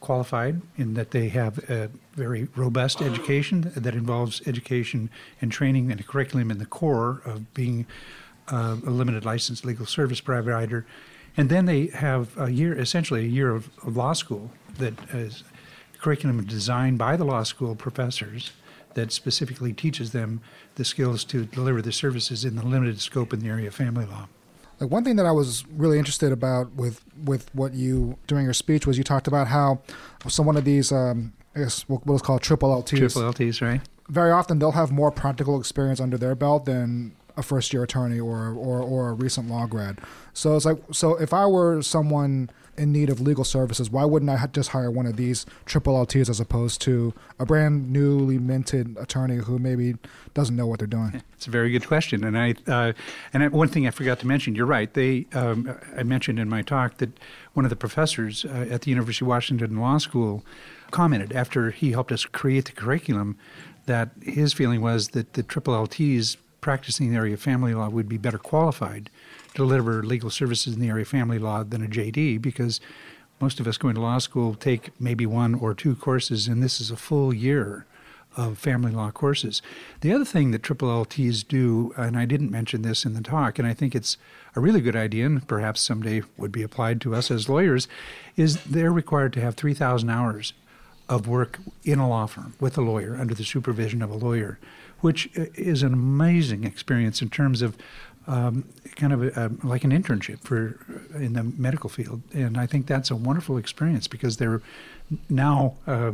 qualified 0.00 0.60
in 0.76 0.94
that 0.94 1.10
they 1.10 1.28
have 1.28 1.58
a 1.70 1.90
very 2.14 2.48
robust 2.54 3.02
education 3.02 3.72
that 3.74 3.94
involves 3.94 4.40
education 4.46 5.10
and 5.40 5.50
training 5.50 5.90
and 5.90 6.00
a 6.00 6.04
curriculum 6.04 6.50
in 6.50 6.58
the 6.58 6.66
core 6.66 7.20
of 7.24 7.52
being 7.54 7.86
uh, 8.48 8.76
a 8.86 8.90
limited 8.90 9.24
license 9.24 9.64
legal 9.64 9.86
service 9.86 10.20
provider. 10.20 10.86
And 11.36 11.50
then 11.50 11.66
they 11.66 11.86
have 11.88 12.36
a 12.38 12.50
year, 12.50 12.78
essentially 12.78 13.24
a 13.24 13.28
year 13.28 13.54
of, 13.54 13.68
of 13.84 13.96
law 13.96 14.12
school 14.12 14.50
that 14.78 14.94
is 15.12 15.44
curriculum 16.00 16.44
designed 16.44 16.98
by 16.98 17.16
the 17.16 17.24
law 17.24 17.42
school 17.42 17.74
professors 17.74 18.52
that 18.94 19.12
specifically 19.12 19.72
teaches 19.72 20.12
them 20.12 20.40
the 20.76 20.84
skills 20.84 21.24
to 21.24 21.44
deliver 21.44 21.82
the 21.82 21.92
services 21.92 22.44
in 22.44 22.56
the 22.56 22.64
limited 22.64 23.00
scope 23.00 23.32
in 23.32 23.40
the 23.40 23.48
area 23.48 23.68
of 23.68 23.74
family 23.74 24.06
law. 24.06 24.28
Like 24.80 24.90
one 24.90 25.04
thing 25.04 25.16
that 25.16 25.26
I 25.26 25.32
was 25.32 25.66
really 25.68 25.98
interested 25.98 26.32
about 26.32 26.72
with 26.74 27.04
with 27.24 27.52
what 27.54 27.74
you 27.74 28.18
during 28.26 28.44
your 28.44 28.54
speech 28.54 28.86
was 28.86 28.96
you 28.96 29.04
talked 29.04 29.26
about 29.26 29.48
how 29.48 29.80
some 30.28 30.46
one 30.46 30.56
of 30.56 30.64
these 30.64 30.92
um, 30.92 31.32
I 31.54 31.60
guess 31.60 31.88
what 31.88 32.06
was 32.06 32.22
called 32.22 32.42
triple 32.42 32.70
LTs. 32.82 32.98
Triple 32.98 33.22
LTs, 33.22 33.60
right? 33.60 33.80
Very 34.08 34.30
often 34.30 34.58
they'll 34.58 34.72
have 34.72 34.90
more 34.90 35.10
practical 35.10 35.58
experience 35.58 36.00
under 36.00 36.16
their 36.16 36.34
belt 36.34 36.64
than 36.64 37.14
a 37.38 37.42
first 37.42 37.72
year 37.72 37.84
attorney 37.84 38.18
or, 38.18 38.48
or 38.48 38.82
or 38.82 39.10
a 39.10 39.12
recent 39.14 39.48
law 39.48 39.64
grad. 39.64 40.00
So 40.34 40.56
it's 40.56 40.66
like 40.66 40.78
so 40.90 41.14
if 41.14 41.32
I 41.32 41.46
were 41.46 41.80
someone 41.80 42.50
in 42.76 42.92
need 42.92 43.10
of 43.10 43.20
legal 43.20 43.44
services, 43.44 43.90
why 43.90 44.04
wouldn't 44.04 44.30
I 44.30 44.46
just 44.48 44.70
hire 44.70 44.90
one 44.90 45.06
of 45.06 45.16
these 45.16 45.46
triple 45.64 45.94
LTs 45.94 46.28
as 46.28 46.38
opposed 46.40 46.80
to 46.82 47.12
a 47.38 47.46
brand 47.46 47.90
newly 47.90 48.38
minted 48.38 48.96
attorney 48.98 49.36
who 49.36 49.58
maybe 49.58 49.96
doesn't 50.34 50.54
know 50.54 50.66
what 50.66 50.78
they're 50.80 50.86
doing? 50.86 51.22
It's 51.38 51.46
a 51.46 51.50
very 51.52 51.70
good 51.70 51.86
question, 51.86 52.24
and 52.24 52.36
I 52.36 52.56
uh, 52.66 52.92
and 53.32 53.52
one 53.52 53.68
thing 53.68 53.86
I 53.86 53.90
forgot 53.90 54.18
to 54.18 54.26
mention. 54.26 54.56
You're 54.56 54.66
right. 54.66 54.92
They 54.92 55.26
um, 55.34 55.72
I 55.96 56.02
mentioned 56.02 56.40
in 56.40 56.48
my 56.48 56.62
talk 56.62 56.96
that 56.96 57.10
one 57.54 57.64
of 57.64 57.70
the 57.70 57.76
professors 57.76 58.44
uh, 58.44 58.66
at 58.68 58.82
the 58.82 58.90
University 58.90 59.24
of 59.24 59.28
Washington 59.28 59.76
Law 59.76 59.98
School 59.98 60.44
commented 60.90 61.32
after 61.32 61.70
he 61.70 61.92
helped 61.92 62.10
us 62.10 62.24
create 62.24 62.64
the 62.64 62.72
curriculum 62.72 63.36
that 63.86 64.10
his 64.20 64.52
feeling 64.52 64.80
was 64.80 65.08
that 65.08 65.34
the 65.34 65.44
triple 65.44 65.74
LTs 65.74 66.36
practicing 66.60 67.06
in 67.06 67.12
the 67.12 67.18
area 67.18 67.34
of 67.34 67.40
family 67.40 67.74
law 67.74 67.88
would 67.88 68.08
be 68.08 68.18
better 68.18 68.38
qualified 68.38 69.10
to 69.48 69.54
deliver 69.54 70.02
legal 70.02 70.30
services 70.30 70.74
in 70.74 70.80
the 70.80 70.88
area 70.88 71.02
of 71.02 71.08
family 71.08 71.38
law 71.38 71.62
than 71.62 71.84
a 71.84 71.88
JD 71.88 72.40
because 72.42 72.80
most 73.40 73.60
of 73.60 73.66
us 73.66 73.78
going 73.78 73.94
to 73.94 74.00
law 74.00 74.18
school 74.18 74.54
take 74.54 74.90
maybe 75.00 75.24
one 75.24 75.54
or 75.54 75.74
two 75.74 75.94
courses, 75.94 76.48
and 76.48 76.62
this 76.62 76.80
is 76.80 76.90
a 76.90 76.96
full 76.96 77.32
year 77.32 77.86
of 78.36 78.58
family 78.58 78.92
law 78.92 79.10
courses. 79.10 79.62
The 80.00 80.12
other 80.12 80.24
thing 80.24 80.50
that 80.50 80.62
triple 80.62 80.88
LTs 80.88 81.46
do, 81.46 81.92
and 81.96 82.16
I 82.16 82.24
didn't 82.24 82.50
mention 82.50 82.82
this 82.82 83.04
in 83.04 83.14
the 83.14 83.20
talk, 83.20 83.58
and 83.58 83.66
I 83.66 83.74
think 83.74 83.94
it's 83.94 84.16
a 84.54 84.60
really 84.60 84.80
good 84.80 84.96
idea, 84.96 85.26
and 85.26 85.46
perhaps 85.46 85.80
someday 85.80 86.22
would 86.36 86.52
be 86.52 86.62
applied 86.62 87.00
to 87.02 87.14
us 87.14 87.30
as 87.30 87.48
lawyers, 87.48 87.88
is 88.36 88.62
they're 88.64 88.92
required 88.92 89.32
to 89.34 89.40
have 89.40 89.54
3,000 89.54 90.10
hours 90.10 90.52
of 91.08 91.26
work 91.26 91.58
in 91.84 91.98
a 91.98 92.08
law 92.08 92.26
firm 92.26 92.54
with 92.60 92.76
a 92.76 92.82
lawyer 92.82 93.16
under 93.16 93.34
the 93.34 93.44
supervision 93.44 94.02
of 94.02 94.10
a 94.10 94.14
lawyer, 94.14 94.58
which 95.00 95.30
is 95.34 95.82
an 95.82 95.92
amazing 95.92 96.64
experience 96.64 97.22
in 97.22 97.30
terms 97.30 97.62
of 97.62 97.76
um, 98.26 98.64
kind 98.96 99.12
of 99.12 99.22
a, 99.22 99.46
a, 99.46 99.66
like 99.66 99.84
an 99.84 99.90
internship 99.90 100.40
for 100.40 100.78
in 101.14 101.32
the 101.32 101.42
medical 101.42 101.88
field, 101.88 102.20
and 102.34 102.58
I 102.58 102.66
think 102.66 102.86
that's 102.86 103.10
a 103.10 103.16
wonderful 103.16 103.56
experience 103.56 104.06
because 104.06 104.36
they're 104.36 104.60
now 105.30 105.76
uh, 105.86 106.12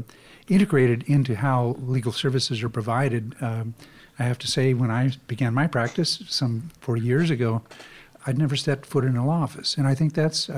integrated 0.49 1.03
into 1.09 1.35
how 1.35 1.77
legal 1.81 2.13
services 2.13 2.63
are 2.63 2.69
provided. 2.69 3.35
Um, 3.41 3.75
I 4.17 4.23
have 4.23 4.39
to 4.39 4.47
say, 4.47 4.75
when 4.75 4.93
I 4.93 5.11
began 5.27 5.55
my 5.55 5.67
practice 5.67 6.23
some 6.29 6.71
four 6.81 6.97
years 6.97 7.31
ago, 7.31 7.63
I'd 8.27 8.39
never 8.39 8.55
set 8.55 8.87
foot 8.87 9.05
in 9.05 9.17
a 9.17 9.27
law 9.27 9.43
office, 9.43 9.77
and 9.77 9.89
I 9.89 9.97
think 9.97 10.15
that's 10.15 10.49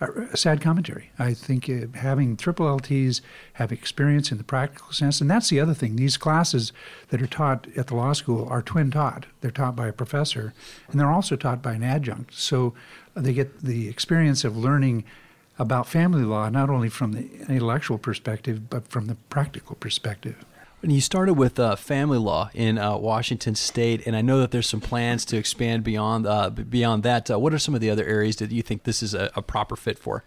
a 0.00 0.36
sad 0.36 0.60
commentary. 0.60 1.10
I 1.18 1.32
think 1.32 1.70
uh, 1.70 1.98
having 1.98 2.36
triple 2.36 2.66
LTs 2.66 3.22
have 3.54 3.72
experience 3.72 4.30
in 4.30 4.38
the 4.38 4.44
practical 4.44 4.92
sense, 4.92 5.20
and 5.20 5.30
that's 5.30 5.48
the 5.48 5.60
other 5.60 5.74
thing. 5.74 5.96
These 5.96 6.16
classes 6.18 6.72
that 7.08 7.22
are 7.22 7.26
taught 7.26 7.66
at 7.76 7.86
the 7.86 7.94
law 7.94 8.12
school 8.12 8.46
are 8.48 8.60
twin 8.60 8.90
taught. 8.90 9.26
They're 9.40 9.50
taught 9.50 9.74
by 9.74 9.88
a 9.88 9.92
professor, 9.92 10.52
and 10.90 11.00
they're 11.00 11.10
also 11.10 11.36
taught 11.36 11.62
by 11.62 11.72
an 11.72 11.82
adjunct. 11.82 12.34
So 12.34 12.74
they 13.14 13.32
get 13.32 13.62
the 13.62 13.88
experience 13.88 14.44
of 14.44 14.56
learning 14.56 15.04
about 15.58 15.88
family 15.88 16.22
law 16.22 16.48
not 16.50 16.68
only 16.68 16.90
from 16.90 17.12
the 17.12 17.30
intellectual 17.48 17.96
perspective 17.96 18.68
but 18.68 18.86
from 18.88 19.06
the 19.06 19.14
practical 19.30 19.74
perspective. 19.76 20.44
And 20.82 20.92
you 20.92 21.00
started 21.00 21.34
with 21.34 21.58
uh, 21.58 21.74
family 21.74 22.18
law 22.18 22.50
in 22.54 22.78
uh, 22.78 22.96
Washington 22.96 23.54
State, 23.54 24.06
and 24.06 24.14
I 24.14 24.20
know 24.20 24.38
that 24.40 24.50
there's 24.50 24.68
some 24.68 24.80
plans 24.80 25.24
to 25.26 25.36
expand 25.36 25.84
beyond 25.84 26.26
uh, 26.26 26.50
beyond 26.50 27.02
that. 27.02 27.30
Uh, 27.30 27.38
what 27.38 27.54
are 27.54 27.58
some 27.58 27.74
of 27.74 27.80
the 27.80 27.90
other 27.90 28.04
areas 28.04 28.36
that 28.36 28.52
you 28.52 28.62
think 28.62 28.84
this 28.84 29.02
is 29.02 29.14
a, 29.14 29.30
a, 29.34 29.42
proper 29.42 29.74
fit 29.74 29.98
for? 29.98 30.22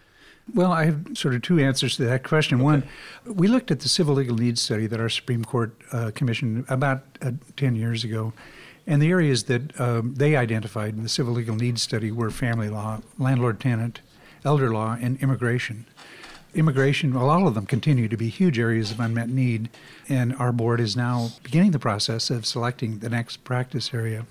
Well, 0.53 0.71
I 0.71 0.85
have 0.85 1.05
sort 1.13 1.35
of 1.35 1.43
two 1.43 1.59
answers 1.59 1.95
to 1.97 2.05
that 2.05 2.23
question. 2.23 2.57
Okay. 2.57 2.63
One, 2.63 2.83
we 3.25 3.47
looked 3.47 3.69
at 3.69 3.81
the 3.81 3.89
civil 3.89 4.15
legal 4.15 4.35
needs 4.35 4.61
study 4.61 4.87
that 4.87 4.99
our 4.99 5.09
Supreme 5.09 5.45
Court 5.45 5.75
uh, 5.91 6.11
commissioned 6.15 6.65
about 6.67 7.03
uh, 7.21 7.31
10 7.55 7.75
years 7.75 8.03
ago. 8.03 8.33
And 8.87 8.99
the 8.99 9.09
areas 9.09 9.43
that 9.43 9.79
um, 9.79 10.15
they 10.15 10.35
identified 10.35 10.95
in 10.95 11.03
the 11.03 11.09
civil 11.09 11.33
legal 11.33 11.55
needs 11.55 11.83
study 11.83 12.11
were 12.11 12.31
family 12.31 12.69
law, 12.69 13.01
landlord 13.19 13.59
tenant, 13.59 14.01
elder 14.43 14.73
law, 14.73 14.97
and 14.99 15.21
immigration 15.21 15.85
immigration, 16.53 17.13
well, 17.13 17.29
all 17.29 17.47
of 17.47 17.53
them 17.53 17.65
continue 17.65 18.07
to 18.07 18.17
be 18.17 18.29
huge 18.29 18.57
areas 18.57 18.91
of 18.91 18.99
unmet 18.99 19.29
need, 19.29 19.69
and 20.07 20.35
our 20.35 20.51
board 20.51 20.79
is 20.79 20.95
now 20.95 21.29
beginning 21.43 21.71
the 21.71 21.79
process 21.79 22.29
of 22.29 22.45
selecting 22.45 22.99
the 22.99 23.09
next 23.09 23.43
practice 23.43 23.93
area. 23.93 24.25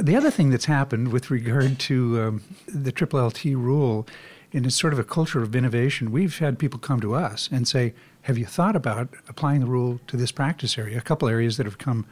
The 0.00 0.16
other 0.16 0.30
thing 0.30 0.50
that's 0.50 0.64
happened 0.64 1.12
with 1.12 1.30
regard 1.30 1.78
to 1.80 2.20
um, 2.20 2.42
the 2.66 2.90
Triple 2.90 3.24
LT 3.24 3.44
rule, 3.44 4.06
and 4.52 4.66
it's 4.66 4.74
sort 4.74 4.92
of 4.92 4.98
a 4.98 5.04
culture 5.04 5.42
of 5.42 5.54
innovation, 5.54 6.10
we've 6.10 6.38
had 6.38 6.58
people 6.58 6.80
come 6.80 7.00
to 7.00 7.14
us 7.14 7.48
and 7.52 7.68
say, 7.68 7.94
have 8.22 8.36
you 8.36 8.46
thought 8.46 8.74
about 8.74 9.08
applying 9.28 9.60
the 9.60 9.66
rule 9.66 10.00
to 10.08 10.16
this 10.16 10.32
practice 10.32 10.76
area? 10.76 10.98
A 10.98 11.02
couple 11.02 11.28
areas 11.28 11.58
that 11.58 11.66
have 11.66 11.78
come 11.78 12.06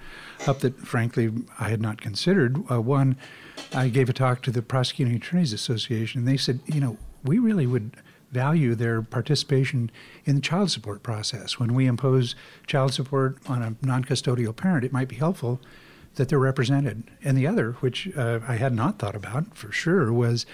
up 0.47 0.61
that, 0.61 0.77
frankly, 0.77 1.33
I 1.59 1.71
had 1.71 1.83
not 1.83 2.01
considered. 2.01 2.63
Uh, 2.71 2.81
one, 2.81 3.17
I 3.73 3.89
gave 3.89 4.09
a 4.09 4.13
talk 4.13 4.43
to 4.43 4.53
the 4.53 4.63
Prosecuting 4.63 5.17
Attorneys 5.17 5.53
Association, 5.53 6.21
and 6.21 6.29
they 6.29 6.37
said, 6.37 6.61
you 6.67 6.81
know, 6.81 6.99
we 7.25 7.41
really 7.41 7.67
would 7.67 7.97
value 8.35 8.75
their 8.75 9.01
participation 9.01 9.91
in 10.25 10.35
the 10.35 10.41
child 10.41 10.71
support 10.71 11.03
process. 11.03 11.59
When 11.59 11.73
we 11.73 11.87
impose 11.87 12.35
child 12.67 12.93
support 12.93 13.39
on 13.49 13.63
a 13.63 13.77
non 13.81 14.05
custodial 14.05 14.55
parent, 14.55 14.85
it 14.85 14.93
might 14.93 15.09
be 15.09 15.17
helpful 15.17 15.61
that 16.17 16.29
they're 16.29 16.39
represented. 16.39 17.05
And 17.23 17.39
the 17.39 17.47
other, 17.47 17.73
which 17.81 18.15
uh, 18.17 18.41
I 18.47 18.57
had 18.57 18.75
not 18.75 18.99
thought 18.99 19.17
about 19.17 19.57
for 19.57 19.73
sure, 19.73 20.13
was 20.13 20.45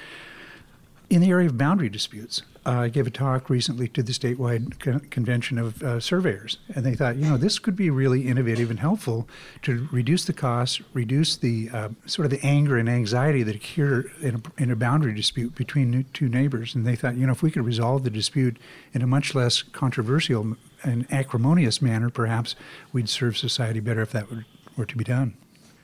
in 1.08 1.20
the 1.20 1.30
area 1.30 1.48
of 1.48 1.58
boundary 1.58 1.88
disputes. 1.88 2.42
Uh, 2.66 2.80
I 2.80 2.88
gave 2.88 3.06
a 3.06 3.10
talk 3.10 3.48
recently 3.48 3.88
to 3.88 4.02
the 4.02 4.12
statewide 4.12 4.78
con- 4.80 5.00
convention 5.00 5.58
of 5.58 5.82
uh, 5.82 5.98
surveyors, 5.98 6.58
and 6.74 6.84
they 6.84 6.94
thought, 6.94 7.16
you 7.16 7.24
know, 7.24 7.38
this 7.38 7.58
could 7.58 7.74
be 7.74 7.88
really 7.88 8.28
innovative 8.28 8.70
and 8.70 8.78
helpful 8.78 9.26
to 9.62 9.88
reduce 9.90 10.26
the 10.26 10.34
costs, 10.34 10.82
reduce 10.92 11.36
the 11.36 11.70
uh, 11.72 11.88
sort 12.04 12.26
of 12.26 12.30
the 12.30 12.44
anger 12.46 12.76
and 12.76 12.88
anxiety 12.88 13.42
that 13.42 13.56
occur 13.56 14.04
in 14.20 14.34
a, 14.34 14.62
in 14.62 14.70
a 14.70 14.76
boundary 14.76 15.14
dispute 15.14 15.54
between 15.54 16.04
two 16.12 16.28
neighbors. 16.28 16.74
And 16.74 16.86
they 16.86 16.96
thought, 16.96 17.16
you 17.16 17.26
know, 17.26 17.32
if 17.32 17.42
we 17.42 17.50
could 17.50 17.64
resolve 17.64 18.04
the 18.04 18.10
dispute 18.10 18.58
in 18.92 19.00
a 19.00 19.06
much 19.06 19.34
less 19.34 19.62
controversial 19.62 20.56
and 20.82 21.10
acrimonious 21.10 21.80
manner, 21.80 22.10
perhaps 22.10 22.56
we'd 22.92 23.08
serve 23.08 23.38
society 23.38 23.80
better 23.80 24.02
if 24.02 24.12
that 24.12 24.30
were, 24.30 24.44
were 24.76 24.86
to 24.86 24.96
be 24.96 25.04
done. 25.04 25.34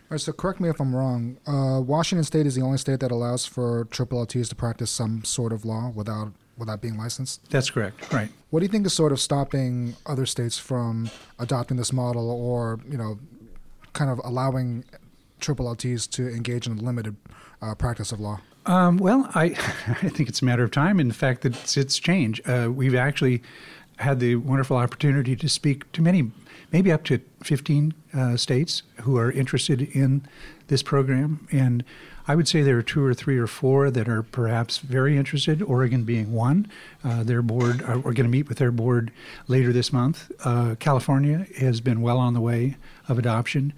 All 0.09 0.15
right, 0.15 0.21
so 0.21 0.33
correct 0.33 0.61
me 0.61 0.69
if 0.69 0.79
I'm 0.79 0.95
wrong. 0.95 1.39
Uh, 1.47 1.81
Washington 1.81 2.23
State 2.23 2.47
is 2.47 2.55
the 2.55 2.63
only 2.63 2.79
state 2.79 3.01
that 3.01 3.11
allows 3.11 3.47
for 3.47 3.89
triple 3.91 4.25
LTs 4.25 4.51
to 4.51 4.55
practice 4.55 4.91
some 4.91 5.25
sort 5.25 5.53
of 5.53 5.65
law 5.65 5.91
without 5.93 6.33
without 6.59 6.81
being 6.81 6.97
licensed? 6.97 7.49
That's 7.51 7.71
correct. 7.71 8.13
Right. 8.13 8.31
What 8.51 8.61
do 8.61 8.67
you 8.67 8.73
think 8.73 8.87
is 8.87 8.93
sort 8.93 9.13
of 9.13 9.21
stopping 9.21 9.97
other 10.07 10.27
states 10.27 10.59
from 10.59 11.11
adopting 11.39 11.77
this 11.77 11.93
model 11.93 12.31
or, 12.31 12.81
you 12.89 12.97
know, 12.97 13.19
kind 13.93 14.11
of 14.11 14.21
allowing 14.25 14.85
triple 15.41 15.67
LTs 15.67 16.09
to 16.11 16.29
engage 16.29 16.67
in 16.67 16.79
a 16.79 16.81
limited 16.83 17.17
uh, 17.63 17.75
practice 17.75 18.13
of 18.13 18.21
law? 18.21 18.41
Um, 18.67 18.97
well, 18.99 19.31
I, 19.35 19.45
I 19.87 20.09
think 20.09 20.29
it's 20.29 20.43
a 20.43 20.45
matter 20.45 20.65
of 20.65 20.71
time 20.71 20.99
and 20.99 21.11
the 21.11 21.15
fact 21.15 21.43
that 21.43 21.57
it's, 21.57 21.77
it's 21.77 21.99
changed. 21.99 22.49
Uh, 22.49 22.71
we've 22.73 22.95
actually 22.95 23.43
had 23.99 24.21
the 24.21 24.37
wonderful 24.37 24.77
opportunity 24.77 25.35
to 25.37 25.49
speak 25.49 25.91
to 25.93 26.03
many, 26.03 26.31
maybe 26.73 26.93
up 26.93 27.05
to 27.05 27.21
15 27.43 27.95
uh, 28.15 28.37
states 28.37 28.83
who 29.03 29.17
are 29.17 29.31
interested 29.31 29.83
in 29.83 30.27
this 30.69 30.83
program. 30.83 31.47
And 31.53 31.85
I 32.29 32.35
would 32.35 32.49
say 32.49 32.63
there 32.63 32.77
are 32.77 32.83
two 32.83 33.05
or 33.05 33.15
three 33.15 33.39
or 33.39 33.47
four 33.47 33.91
that 33.91 34.09
are 34.09 34.23
perhaps 34.23 34.79
very 34.79 35.17
interested, 35.17 35.63
Oregon 35.63 36.03
being 36.05 36.33
one. 36.33 36.67
Uh, 37.05 37.23
their 37.23 37.41
board, 37.41 37.83
uh, 37.83 37.99
we're 37.99 38.15
going 38.15 38.25
to 38.25 38.29
meet 38.29 38.49
with 38.49 38.59
their 38.59 38.73
board 38.73 39.13
later 39.47 39.73
this 39.73 39.93
month. 39.93 40.31
Uh, 40.45 40.75
California 40.79 41.47
has 41.59 41.81
been 41.81 42.01
well 42.03 42.19
on 42.19 42.35
the 42.35 42.41
way 42.41 42.77
of 43.09 43.19
adoption. 43.19 43.73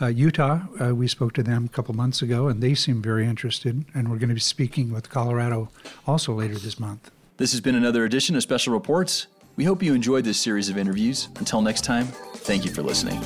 Uh, 0.00 0.06
Utah, 0.06 0.60
uh, 0.80 0.94
we 0.94 1.06
spoke 1.06 1.34
to 1.34 1.42
them 1.42 1.66
a 1.66 1.68
couple 1.68 1.94
months 1.94 2.22
ago, 2.22 2.48
and 2.48 2.62
they 2.62 2.74
seem 2.74 3.02
very 3.02 3.26
interested. 3.26 3.84
And 3.92 4.10
we're 4.10 4.16
going 4.16 4.30
to 4.30 4.34
be 4.34 4.40
speaking 4.40 4.90
with 4.92 5.10
Colorado 5.10 5.68
also 6.06 6.32
later 6.32 6.54
this 6.54 6.80
month. 6.80 7.10
This 7.36 7.52
has 7.52 7.60
been 7.60 7.74
another 7.74 8.04
edition 8.04 8.34
of 8.34 8.42
Special 8.42 8.72
Reports. 8.72 9.26
We 9.60 9.66
hope 9.66 9.82
you 9.82 9.92
enjoyed 9.92 10.24
this 10.24 10.38
series 10.38 10.70
of 10.70 10.78
interviews. 10.78 11.28
Until 11.36 11.60
next 11.60 11.84
time, 11.84 12.06
thank 12.06 12.64
you 12.64 12.70
for 12.70 12.82
listening. 12.82 13.20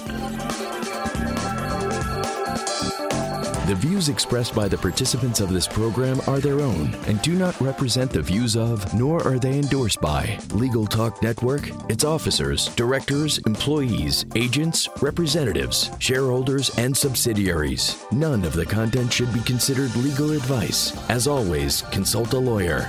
The 3.68 3.76
views 3.78 4.08
expressed 4.08 4.52
by 4.52 4.66
the 4.66 4.76
participants 4.76 5.38
of 5.38 5.52
this 5.52 5.68
program 5.68 6.20
are 6.26 6.40
their 6.40 6.58
own 6.60 6.92
and 7.06 7.22
do 7.22 7.34
not 7.34 7.60
represent 7.60 8.10
the 8.10 8.20
views 8.20 8.56
of, 8.56 8.92
nor 8.94 9.24
are 9.24 9.38
they 9.38 9.60
endorsed 9.60 10.00
by, 10.00 10.36
Legal 10.50 10.88
Talk 10.88 11.22
Network, 11.22 11.70
its 11.88 12.02
officers, 12.02 12.66
directors, 12.74 13.38
employees, 13.46 14.26
agents, 14.34 14.88
representatives, 15.00 15.92
shareholders, 16.00 16.76
and 16.78 16.96
subsidiaries. 16.96 18.04
None 18.10 18.44
of 18.44 18.54
the 18.54 18.66
content 18.66 19.12
should 19.12 19.32
be 19.32 19.40
considered 19.42 19.94
legal 19.94 20.32
advice. 20.32 20.98
As 21.08 21.28
always, 21.28 21.82
consult 21.92 22.32
a 22.32 22.38
lawyer. 22.40 22.88